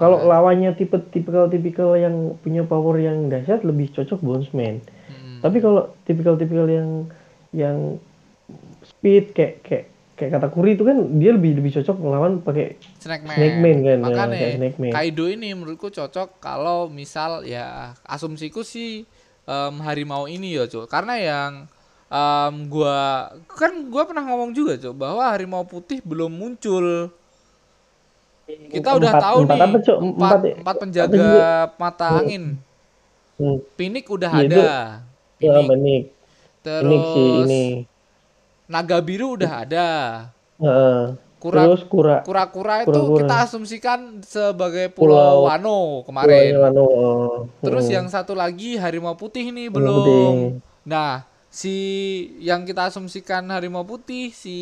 kalau 0.01 0.25
Apa? 0.25 0.33
lawannya 0.33 0.73
tipe 0.81 0.97
tipikal-tipikal 1.13 1.93
yang 2.01 2.41
punya 2.41 2.65
power 2.65 2.97
yang 2.97 3.29
dahsyat 3.29 3.61
lebih 3.69 3.93
cocok 3.93 4.17
Bonesman. 4.25 4.81
Mm, 5.13 5.45
Tapi 5.45 5.61
kalau 5.61 5.93
tipikal-tipikal 6.09 6.65
yang 6.73 6.89
yang 7.53 8.01
speed 8.81 9.37
kayak 9.37 9.61
kayak 9.61 9.85
kayak 10.17 10.37
kata 10.37 10.49
Kuri 10.49 10.77
itu 10.77 10.85
kan 10.89 11.21
dia 11.21 11.37
lebih 11.37 11.61
lebih 11.61 11.81
cocok 11.81 11.97
melawan 12.01 12.41
pakai 12.41 12.81
Snackman. 12.97 13.37
Snackman 13.37 13.77
kan, 13.85 13.99
ya, 14.01 14.05
Makanya 14.05 14.37
kayak 14.41 14.55
Snackman. 14.57 14.93
Kaido 14.97 15.25
ini 15.29 15.49
menurutku 15.53 15.89
cocok 15.93 16.41
kalau 16.41 16.89
misal 16.89 17.45
ya 17.45 17.93
asumsiku 18.09 18.65
sih 18.65 19.05
em, 19.45 19.75
harimau 19.85 20.25
ini 20.29 20.57
ya, 20.57 20.65
Cuk. 20.65 20.89
Karena 20.89 21.21
yang 21.21 21.53
em, 22.09 22.55
gua 22.73 23.29
kan 23.53 23.73
gua 23.93 24.09
pernah 24.09 24.25
ngomong 24.29 24.57
juga, 24.57 24.77
Cuk, 24.81 24.97
bahwa 24.97 25.29
harimau 25.29 25.65
putih 25.69 26.01
belum 26.05 26.33
muncul. 26.33 27.13
Kita 28.69 28.91
udah 28.95 29.11
Empat- 29.11 29.23
tahu 29.23 29.37
empat 29.41 29.51
nih 29.51 29.61
apa, 29.61 29.77
empat, 29.77 30.01
Empat 30.01 30.41
ya? 30.41 30.55
empat 30.57 30.77
penjaga 30.77 31.29
mata 31.77 32.07
Hmm. 32.07 32.21
angin. 32.21 32.45
Hmm. 33.35 33.57
Pinik 33.73 34.07
udah 34.07 34.31
Iya, 34.31 34.43
ada. 34.43 34.67
itu- 35.37 35.47
Ya, 35.47 35.61
Pinik. 35.65 36.03
Terus 36.61 36.85
Nick 36.87 37.05
sih 37.11 37.31
ini. 37.41 37.65
naga 38.67 38.99
biru 39.01 39.35
udah 39.35 39.53
ada. 39.61 39.89
Heeh. 40.57 41.01
Kura 41.41 41.65
Terus 41.65 41.89
kura 41.89 42.21
kura-kura 42.21 42.85
itu 42.85 42.93
Kura-kura. 42.93 43.17
kita 43.19 43.37
asumsikan 43.43 44.21
sebagai 44.21 44.93
Pulau, 44.93 45.41
Pulau- 45.41 45.45
Wano 45.49 45.79
kemarin. 46.05 46.53
Kuranya 46.53 46.59
Wano, 46.63 46.85
oh. 46.85 47.33
Terus 47.61 47.89
Hmm. 47.89 47.95
yang 47.97 48.07
satu 48.07 48.37
lagi 48.37 48.77
harimau 48.77 49.17
putih 49.17 49.49
nih 49.49 49.73
belum. 49.73 49.89
putih. 49.97 50.29
Nah, 50.85 51.25
si 51.61 51.77
yang 52.49 52.61
kita 52.69 52.83
asumsikan 52.91 53.45
harimau 53.55 53.85
putih 53.85 54.27
si 54.43 54.57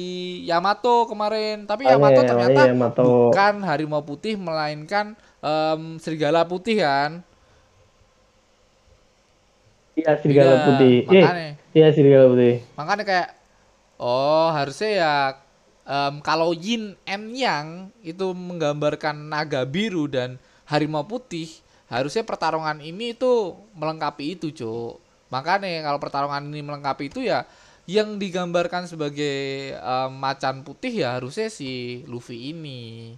Yamato 0.51 0.97
kemarin, 1.11 1.57
tapi 1.71 1.83
Ah, 1.87 1.95
Yamato 1.95 2.21
iya, 2.23 2.29
ternyata 2.31 2.61
iya, 2.65 2.71
Yamato. 2.75 3.03
bukan 3.31 3.55
harimau 3.69 4.03
putih 4.11 4.35
melainkan 4.47 5.07
em, 5.51 5.83
serigala 6.03 6.43
putih 6.53 6.77
kan. 6.83 7.11
Iya 9.99 10.13
serigala 10.23 10.55
Iya, 10.55 10.65
putih. 10.67 10.95
Eh, 11.11 11.23
makanya. 11.27 11.53
iya 11.75 11.89
serigala 11.95 12.25
putih. 12.33 12.55
Makanya 12.79 13.05
kayak 13.11 13.29
oh, 13.99 14.49
harusnya 14.55 14.91
ya 14.95 15.15
em, 15.87 16.15
kalau 16.23 16.51
yin 16.55 16.85
and 17.05 17.27
yang 17.35 17.67
itu 18.03 18.27
menggambarkan 18.31 19.17
naga 19.27 19.67
biru 19.67 20.07
dan 20.07 20.39
harimau 20.71 21.03
putih, 21.03 21.51
harusnya 21.91 22.23
pertarungan 22.23 22.79
ini 22.79 23.17
itu 23.17 23.57
melengkapi 23.75 24.39
itu, 24.39 24.55
Cuk. 24.55 25.03
Makanya 25.29 25.83
kalau 25.83 25.99
pertarungan 25.99 26.43
ini 26.45 26.61
melengkapi 26.61 27.09
itu 27.09 27.21
ya 27.21 27.45
yang 27.85 28.17
digambarkan 28.17 28.85
sebagai 28.85 29.37
em, 29.73 30.11
macan 30.13 30.61
putih 30.61 31.05
ya 31.05 31.17
harusnya 31.17 31.49
si 31.49 32.03
Luffy 32.05 32.53
ini. 32.53 33.13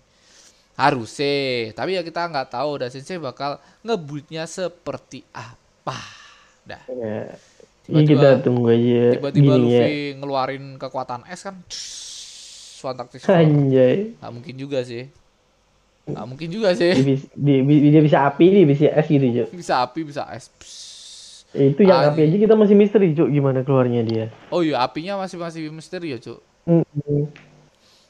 Harusnya, 0.75 1.77
tapi 1.77 1.93
ya 1.93 2.03
kita 2.03 2.25
nggak 2.25 2.57
tahu 2.57 2.81
dan 2.81 2.89
Sensei 2.89 3.21
bakal 3.21 3.61
ngebuitnya 3.85 4.49
seperti 4.49 5.21
apa. 5.31 5.99
Dah. 6.65 6.81
Ya. 6.89 7.37
Ini 7.85 8.07
Tiba-tiba- 8.07 8.23
kita 8.23 8.45
tunggu 8.47 8.67
aja 8.71 9.03
tiba-tiba 9.13 9.55
gini 9.59 9.69
ya. 9.69 9.83
Luffy 9.83 9.95
ngeluarin 10.17 10.65
kekuatan 10.79 11.21
es 11.27 11.43
kan 11.43 11.59
Swantak 11.69 13.11
Tisol 13.11 13.35
Anjay. 13.35 14.15
nggak 14.17 14.33
mungkin 14.33 14.55
juga 14.57 14.81
sih 14.81 15.05
nggak 16.07 16.27
mungkin 16.27 16.49
juga 16.49 16.71
sih 16.73 16.95
Dia 16.97 17.05
bisa, 17.05 17.27
dia, 17.35 17.59
dia 17.67 18.01
bisa 18.01 18.19
api, 18.25 18.45
dia 18.47 18.65
bisa 18.65 18.87
es 18.89 19.05
gitu, 19.05 19.27
Cuk. 19.37 19.49
bisa 19.53 19.75
api 19.83 20.01
bisa 20.01 20.23
es 20.31 20.47
Pss. 20.55 20.90
Itu 21.51 21.83
yang 21.83 22.15
api 22.15 22.31
aja 22.31 22.37
kita 22.39 22.55
masih 22.55 22.79
misteri, 22.79 23.11
Cuk, 23.11 23.27
gimana 23.27 23.67
keluarnya 23.67 24.07
dia. 24.07 24.27
oh 24.55 24.63
iya 24.63 24.79
apinya 24.87 25.19
masih 25.19 25.35
masih 25.39 25.67
misteri 25.75 26.15
ya 26.15 26.19
cuk. 26.23 26.39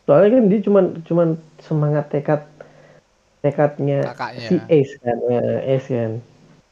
Soalnya 0.04 0.28
kan 0.36 0.44
dia 0.50 0.60
cuman 0.60 0.84
cuman 1.06 1.28
semangat 1.62 2.10
tekad 2.10 2.42
tekadnya 3.40 4.04
Kakaknya. 4.12 4.48
si 4.48 4.56
Ace 4.68 4.94
kan, 5.00 5.16
nah, 5.24 5.60
Ace 5.64 5.88
kan. 5.88 6.12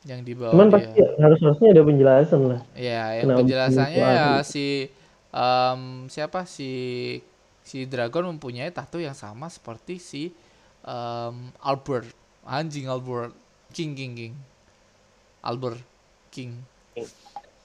yang 0.04 0.20
di 0.24 0.33
bawah 0.37 0.52
Cuman 0.52 0.68
dia 0.68 0.74
pasti 0.76 0.98
harus 1.20 1.38
harusnya 1.40 1.68
ada 1.72 1.83
penjelasan 1.85 2.40
lah. 2.48 2.61
ya 2.76 3.02
yang 3.20 3.28
penjelasannya 3.33 3.96
ya 4.04 4.28
si 4.44 4.88
siapa 6.09 6.44
si 6.48 6.70
si 7.64 7.85
Dragon 7.85 8.28
mempunyai 8.33 8.72
tato 8.72 8.96
yang 8.96 9.12
sama 9.16 9.48
seperti 9.48 10.00
si 10.00 10.22
em, 10.85 11.35
Albert 11.61 12.09
anjing 12.44 12.88
Albert 12.88 13.33
King 13.72 13.92
King 13.92 14.12
King 14.16 14.35
Albert 15.44 15.81
King 16.28 16.52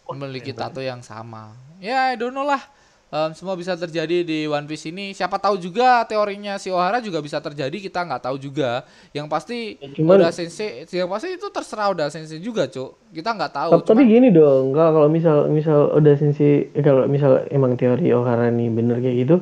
memiliki 0.05 0.51
tato 0.51 0.77
yang 0.77 0.99
sama. 0.99 1.55
Ya, 1.79 2.11
I 2.11 2.15
don't 2.15 2.31
know 2.31 2.45
lah. 2.45 2.61
Em, 3.09 3.29
semua 3.31 3.53
bisa 3.53 3.77
terjadi 3.77 4.25
di 4.25 4.49
One 4.49 4.65
Piece 4.65 4.89
ini. 4.89 5.13
Siapa 5.13 5.37
tahu 5.37 5.61
juga 5.61 6.01
teorinya 6.03 6.57
si 6.57 6.73
Ohara 6.73 6.97
juga 6.97 7.21
bisa 7.21 7.37
terjadi. 7.37 7.77
Kita 7.77 8.01
nggak 8.01 8.25
tahu 8.25 8.41
juga. 8.41 8.81
Yang 9.13 9.27
pasti 9.29 9.57
Ya, 9.77 9.85
cuman- 9.93 10.17
udah 10.17 10.31
sensei, 10.33 10.81
yang 10.89 11.05
pasti 11.07 11.29
itu 11.29 11.45
terserah 11.47 11.93
udah 11.93 12.09
sensei 12.09 12.41
juga, 12.41 12.65
cuk. 12.65 13.13
Kita 13.13 13.29
nggak 13.31 13.53
tahu. 13.53 13.71
Tapi, 13.71 13.85
tapi 13.85 14.01
Cuman- 14.01 14.13
gini 14.17 14.27
dong, 14.33 14.73
kalau 14.73 14.91
kalau 14.97 15.09
misal 15.13 15.45
misal 15.47 15.93
udah 15.93 16.13
sensei 16.17 16.73
eh, 16.73 16.81
kalau 16.81 17.05
misal 17.05 17.45
emang 17.53 17.77
teori 17.77 18.09
Ohara 18.09 18.49
nih 18.49 18.73
bener 18.73 18.97
kayak 18.97 19.17
gitu, 19.23 19.35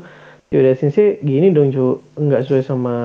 ya 0.52 0.58
udah 0.60 0.76
sensei 0.76 1.16
gini 1.24 1.48
dong, 1.50 1.72
Cuk. 1.72 2.20
Enggak 2.20 2.44
sesuai 2.44 2.68
sama 2.68 2.96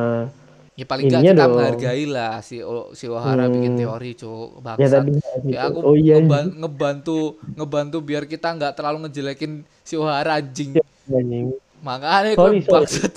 ya 0.77 0.85
paling 0.85 1.05
nggak 1.07 1.19
ininya 1.19 1.33
kita 1.33 1.41
dong. 1.43 1.53
menghargai 1.55 2.05
lah 2.07 2.35
si 2.39 2.57
O- 2.61 2.93
si 2.93 3.05
Ohara 3.07 3.49
bikin 3.49 3.73
Hmm. 3.73 3.81
teori, 3.81 4.11
cuk. 4.13 4.49
ya 4.53 4.61
Bangsat. 4.63 5.03
nggak 5.03 5.03
gitu. 5.41 5.49
Ya 5.49 5.61
aku 5.65 5.79
oh 5.81 5.95
iya 5.95 6.17
ngeban- 6.19 6.53
ngebantu 6.55 7.19
ngebantu 7.51 7.99
biar 8.01 8.25
kita 8.25 8.49
nggak 8.53 8.73
terlalu 8.73 8.99
ngejelekin 9.05 9.53
si 9.81 9.95
Ohara 9.95 10.37
anjing. 10.37 10.77
anjing. 11.07 11.47
Makanya 11.79 12.33
Sorry, 12.35 12.61
gue 12.61 12.67
sorry. 12.67 12.85
bangsat. 12.85 13.13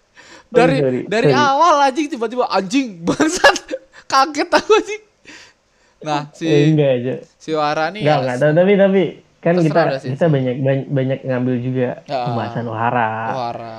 dari 0.56 0.76
sorry, 0.78 1.00
dari 1.04 1.28
sorry. 1.28 1.46
awal 1.48 1.74
anjing 1.80 2.06
tiba-tiba 2.08 2.44
anjing 2.46 2.88
bangsat. 3.08 3.56
Kaget 4.06 4.48
aku 4.48 4.70
anjing. 4.72 5.02
Nah, 6.00 6.22
Eh, 6.24 6.32
si 6.32 6.46
enggak 6.46 6.90
aja. 6.96 7.14
si 7.36 7.50
Ohara 7.52 7.90
nih 7.90 8.00
Enggak, 8.00 8.16
ya, 8.16 8.22
enggak 8.32 8.54
tapi 8.54 8.72
tapi 8.74 9.02
kan 9.38 9.54
kita 9.56 9.82
kita 10.00 10.26
banyak 10.26 10.56
banyak, 10.58 10.86
banyak 10.88 11.18
ngambil 11.22 11.56
juga 11.58 11.88
Ya. 12.04 12.24
pembahasan 12.24 12.66
Ohara. 12.66 13.10
Ohara. 13.30 13.78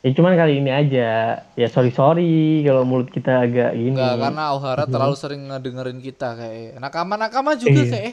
Ya 0.00 0.16
cuman 0.16 0.32
kali 0.32 0.64
ini 0.64 0.72
aja 0.72 1.08
ya 1.52 1.68
sorry 1.68 1.92
sorry 1.92 2.64
kalau 2.64 2.88
mulut 2.88 3.12
kita 3.12 3.44
agak 3.44 3.76
gini. 3.76 3.92
Enggak, 3.92 4.16
karena 4.16 4.44
Ohara 4.56 4.84
terlalu 4.88 5.12
sering 5.12 5.52
ngedengerin 5.52 6.00
kita 6.00 6.40
kayak 6.40 6.80
nakama-nakama 6.80 7.52
juga 7.52 7.84
Iya. 7.84 7.92
kayak 7.92 8.12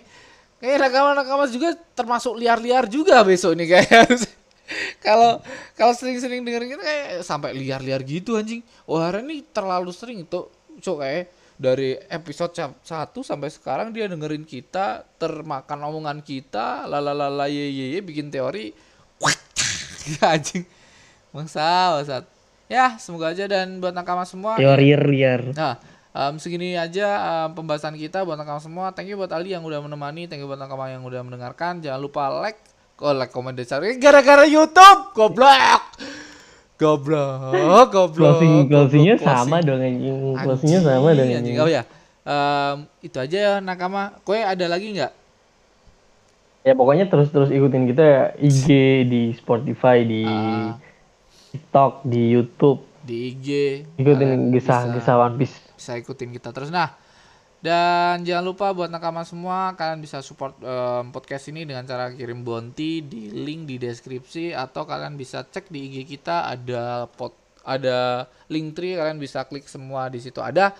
kayak 0.60 0.78
nakama-nakama 0.84 1.44
juga 1.48 1.80
termasuk 1.96 2.36
liar-liar 2.36 2.92
juga 2.92 3.24
besok 3.24 3.56
ini 3.56 3.72
kayak 3.72 4.04
kalau 5.06 5.40
kalau 5.80 5.96
sering-sering 5.96 6.44
dengerin 6.44 6.76
kita 6.76 6.84
kayak 6.84 7.08
sampai 7.24 7.56
liar-liar 7.56 8.04
gitu 8.04 8.36
anjing. 8.36 8.60
Ohara 8.84 9.24
ini 9.24 9.48
terlalu 9.48 9.96
sering 9.96 10.28
tuh 10.28 10.52
cok 10.84 10.98
kayak 11.00 11.24
dari 11.56 11.96
episode 12.12 12.52
1 12.54 12.84
sampai 13.24 13.48
sekarang 13.48 13.96
dia 13.96 14.12
dengerin 14.12 14.44
kita 14.44 15.08
termakan 15.16 15.88
omongan 15.88 16.20
kita 16.20 16.84
lalalala 16.84 17.48
ye 17.48 17.72
ye 17.72 17.96
ye 17.96 18.00
bikin 18.04 18.28
teori 18.28 18.76
anjing 20.22 20.68
bangsa 21.38 21.94
bangsat 21.94 22.24
ya 22.68 22.98
semoga 22.98 23.32
aja 23.32 23.46
dan 23.46 23.78
buat 23.78 23.94
nakama 23.94 24.26
semua 24.26 24.58
Teori 24.58 24.98
liar. 25.14 25.54
Nah, 25.56 25.78
em, 26.12 26.36
segini 26.42 26.76
aja 26.76 27.08
em, 27.46 27.56
pembahasan 27.56 27.96
kita 27.96 28.26
buat 28.28 28.36
nakama 28.36 28.60
semua. 28.60 28.92
Thank 28.92 29.14
you 29.14 29.18
buat 29.22 29.32
Ali 29.32 29.54
yang 29.56 29.64
udah 29.64 29.80
menemani, 29.80 30.26
thank 30.28 30.44
you 30.44 30.50
buat 30.50 30.60
nakama 30.60 30.92
yang 30.92 31.06
udah 31.06 31.24
mendengarkan. 31.24 31.80
Jangan 31.80 32.02
lupa 32.02 32.28
like, 32.44 32.60
oh 33.00 33.16
like, 33.16 33.32
comment, 33.32 33.56
dan 33.56 33.64
share. 33.64 33.88
Gara-gara 33.96 34.44
YouTube, 34.44 35.16
goblok. 35.16 35.82
Goblok, 36.78 37.88
goblok. 37.90 38.38
Closing 38.38 38.70
closingnya 38.70 39.16
sama 39.18 39.64
dong 39.64 39.82
anjing. 39.82 40.36
Closingnya 40.36 40.80
sama 40.84 41.10
dong 41.16 41.30
Anjing. 41.32 41.58
Oh 41.58 41.70
ya, 41.72 41.88
Em, 42.28 42.84
itu 43.00 43.16
aja 43.24 43.38
ya 43.40 43.54
nakama. 43.64 44.12
Kue 44.28 44.44
ada 44.44 44.68
lagi 44.68 44.92
nggak? 44.92 45.12
Ya 46.68 46.76
pokoknya 46.76 47.08
terus-terus 47.08 47.48
ikutin 47.48 47.88
kita 47.88 48.04
ya 48.04 48.24
IG 48.36 48.66
di 49.08 49.32
Spotify 49.40 50.04
di 50.04 50.28
Ah. 50.28 50.76
TikTok 51.58 52.06
di 52.06 52.32
YouTube 52.32 52.86
Di 53.02 53.32
IG. 53.32 53.48
ikutin 53.98 54.54
kisah-kisah 54.54 54.94
bisa- 54.94 55.18
One 55.18 55.36
Piece. 55.36 55.58
bisa 55.74 55.92
ikutin 55.96 56.30
kita 56.30 56.52
terus. 56.52 56.70
Nah, 56.70 56.94
dan 57.58 58.22
jangan 58.22 58.46
lupa 58.46 58.70
buat 58.70 58.88
nakama 58.88 59.24
semua 59.24 59.74
kalian 59.74 59.98
bisa 59.98 60.22
support 60.22 60.54
em, 60.60 61.10
podcast 61.10 61.48
ini 61.48 61.64
dengan 61.64 61.82
cara 61.84 62.10
kirim 62.10 62.42
bounty 62.42 63.02
di 63.02 63.34
link 63.34 63.66
di 63.66 63.76
deskripsi 63.78 64.52
atau 64.52 64.84
kalian 64.84 65.16
bisa 65.16 65.42
cek 65.42 65.68
di 65.68 65.88
IG 65.88 66.06
kita 66.08 66.46
ada 66.46 67.08
pot 67.08 67.34
ada 67.64 68.24
link 68.48 68.74
tree 68.74 68.94
kalian 68.94 69.18
bisa 69.18 69.44
klik 69.44 69.66
semua 69.66 70.08
di 70.08 70.20
situ 70.20 70.38
ada. 70.38 70.72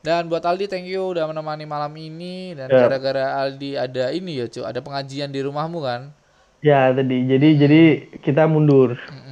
Dan 0.00 0.28
buat 0.28 0.42
Aldi 0.42 0.64
thank 0.66 0.84
you 0.84 1.10
udah 1.10 1.24
menemani 1.24 1.64
malam 1.64 1.92
ini 1.92 2.52
dan 2.52 2.68
Ya. 2.68 2.76
gara-gara 2.82 3.40
Aldi 3.40 3.72
ada 3.74 4.08
ini 4.10 4.36
ya 4.36 4.46
cuy 4.46 4.62
ada 4.62 4.78
pengajian 4.78 5.28
di 5.28 5.40
rumahmu 5.40 5.80
kan. 5.80 6.12
Ya 6.60 6.88
tadi 6.90 7.24
jadi 7.24 7.48
jadi 7.58 7.80
kita 8.18 8.44
mundur 8.44 8.96
Mm-mm. 8.96 9.23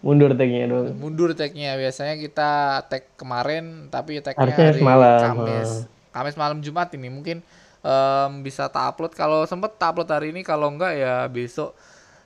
Mundur 0.00 0.32
tagnya 0.32 0.64
dong. 0.64 0.96
mundur 0.96 1.30
tagnya 1.36 1.76
biasanya 1.76 2.16
kita 2.16 2.50
tag 2.88 3.04
kemarin 3.20 3.92
tapi 3.92 4.20
tagnya 4.24 4.48
Harusnya 4.48 4.66
hari 4.72 4.80
semalam, 4.80 5.20
Kamis 5.20 5.70
Kamis 6.10 6.36
malam 6.40 6.58
Jumat 6.64 6.88
ini 6.96 7.08
mungkin 7.12 7.44
em, 7.84 8.32
bisa 8.40 8.66
tak 8.72 8.96
upload 8.96 9.12
kalau 9.12 9.44
sempet 9.44 9.76
tak 9.76 9.92
upload 9.92 10.08
hari 10.08 10.32
ini 10.32 10.40
kalau 10.40 10.72
enggak 10.72 10.96
ya 10.96 11.28
besok 11.28 11.76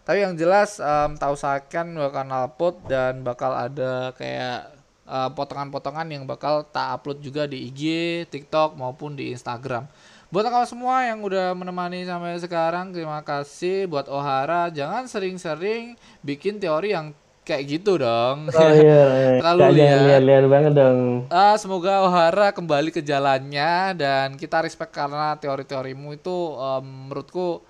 tapi 0.07 0.23
yang 0.23 0.39
jelas 0.39 0.79
em, 0.79 1.19
tak 1.19 1.35
usahakan 1.35 1.99
bakal 1.99 2.25
upload 2.31 2.77
dan 2.87 3.27
bakal 3.27 3.51
ada 3.51 4.15
kayak 4.15 4.71
eh, 5.05 5.31
potongan-potongan 5.35 6.07
yang 6.15 6.25
bakal 6.31 6.63
tak 6.71 6.95
upload 6.97 7.21
juga 7.21 7.45
di 7.45 7.69
IG, 7.69 7.83
TikTok 8.31 8.79
maupun 8.79 9.19
di 9.19 9.35
Instagram. 9.35 9.85
Buat 10.33 10.51
kalian 10.51 10.67
semua 10.67 11.07
yang 11.07 11.23
udah 11.23 11.55
menemani 11.55 12.03
sampai 12.03 12.35
sekarang, 12.43 12.91
terima 12.91 13.23
kasih. 13.23 13.87
Buat 13.87 14.11
Ohara, 14.11 14.67
jangan 14.67 15.07
sering-sering 15.07 15.95
bikin 16.27 16.59
teori 16.59 16.91
yang 16.91 17.15
kayak 17.45 17.65
gitu 17.69 18.01
dong. 18.01 18.49
Oh 18.51 18.71
iya, 18.73 19.05
Terlalu 19.39 19.63
Kak, 19.63 19.71
jangan 19.77 20.01
liar. 20.01 20.09
liar-liar 20.09 20.45
banget 20.49 20.73
dong. 20.75 20.99
Ah, 21.29 21.55
semoga 21.61 22.03
Ohara 22.05 22.51
kembali 22.51 22.91
ke 22.91 23.05
jalannya 23.05 23.95
dan 23.95 24.29
kita 24.35 24.65
respect 24.65 24.93
karena 24.97 25.37
teori-teorimu 25.37 26.17
itu 26.17 26.37
em, 26.57 26.85
menurutku 27.09 27.61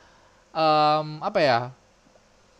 em, 0.55 1.07
apa 1.21 1.41
ya 1.43 1.61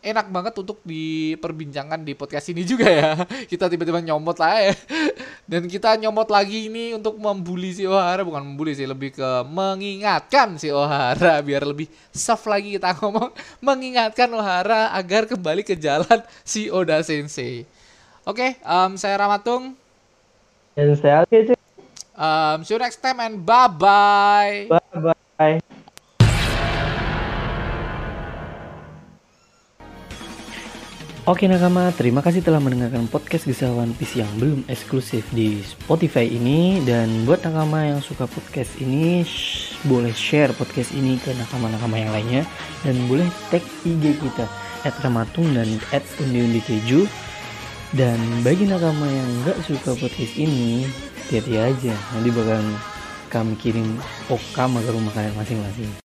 enak 0.05 0.29
banget 0.29 0.53
untuk 0.61 0.77
diperbincangkan 0.85 2.05
di 2.05 2.13
podcast 2.13 2.53
ini 2.53 2.61
juga 2.61 2.85
ya 2.85 3.11
kita 3.51 3.65
tiba-tiba 3.65 4.05
nyomot 4.05 4.37
lah 4.37 4.69
ya 4.69 4.73
dan 5.45 5.69
kita 5.69 5.93
nyomot 6.01 6.25
lagi 6.25 6.65
ini 6.65 6.97
untuk 6.97 7.21
membuli 7.21 7.69
si 7.69 7.85
Ohara. 7.85 8.25
Bukan 8.25 8.41
membuli 8.41 8.73
sih 8.73 8.89
lebih 8.89 9.13
ke 9.13 9.29
mengingatkan 9.45 10.57
si 10.57 10.73
Ohara. 10.73 11.37
Biar 11.47 11.61
lebih 11.61 11.85
soft 12.09 12.49
lagi 12.49 12.73
kita 12.73 12.97
ngomong. 12.97 13.29
Mengingatkan 13.61 14.29
Ohara 14.33 14.89
agar 14.97 15.29
kembali 15.29 15.61
ke 15.61 15.77
jalan 15.77 16.25
si 16.41 16.73
Oda 16.73 16.99
Sensei. 17.05 17.63
Oke 18.25 18.57
em, 18.57 18.91
saya 18.97 19.21
Ramatung 19.21 19.77
Dan 20.73 20.91
saya 20.97 21.23
cuy. 21.29 21.55
Um, 22.15 22.63
see 22.63 22.73
you 22.73 22.79
next 22.79 22.99
time 22.99 23.19
and 23.21 23.43
bye 23.43 23.67
bye. 23.69 25.61
Oke 31.25 31.49
nakama, 31.49 31.89
terima 31.89 32.21
kasih 32.21 32.45
telah 32.45 32.61
mendengarkan 32.61 33.09
podcast 33.09 33.49
Kisah 33.49 33.73
One 33.73 33.97
Piece 33.97 34.13
yang 34.13 34.29
belum 34.37 34.61
eksklusif 34.69 35.25
di 35.33 35.57
Spotify 35.65 36.29
ini. 36.29 36.85
Dan 36.85 37.25
buat 37.25 37.41
nakama 37.41 37.81
yang 37.81 37.97
suka 37.97 38.29
podcast 38.29 38.77
ini, 38.77 39.25
shh, 39.25 39.73
boleh 39.89 40.13
share 40.13 40.53
podcast 40.53 40.93
ini 40.93 41.17
ke 41.17 41.33
nakama-nakama 41.33 41.97
yang 41.97 42.13
lainnya. 42.13 42.45
Dan 42.85 43.09
boleh 43.09 43.25
tag 43.49 43.65
IG 43.81 44.21
kita, 44.21 44.45
at 44.85 44.93
Ramatung 45.01 45.49
dan 45.57 45.65
at 45.89 46.05
Undi 46.21 46.61
Keju 46.61 47.09
Dan 47.89 48.21
bagi 48.45 48.69
nakama 48.69 49.09
yang 49.09 49.29
nggak 49.41 49.65
suka 49.65 49.97
podcast 49.97 50.37
ini, 50.37 50.85
hati-hati 51.25 51.57
aja. 51.57 51.97
Nanti 52.13 52.29
bakalan 52.29 52.69
kami 53.33 53.57
kirim 53.57 53.97
okama 54.29 54.77
ke 54.77 54.93
rumah 54.93 55.09
kalian 55.17 55.33
masing-masing 55.33 55.89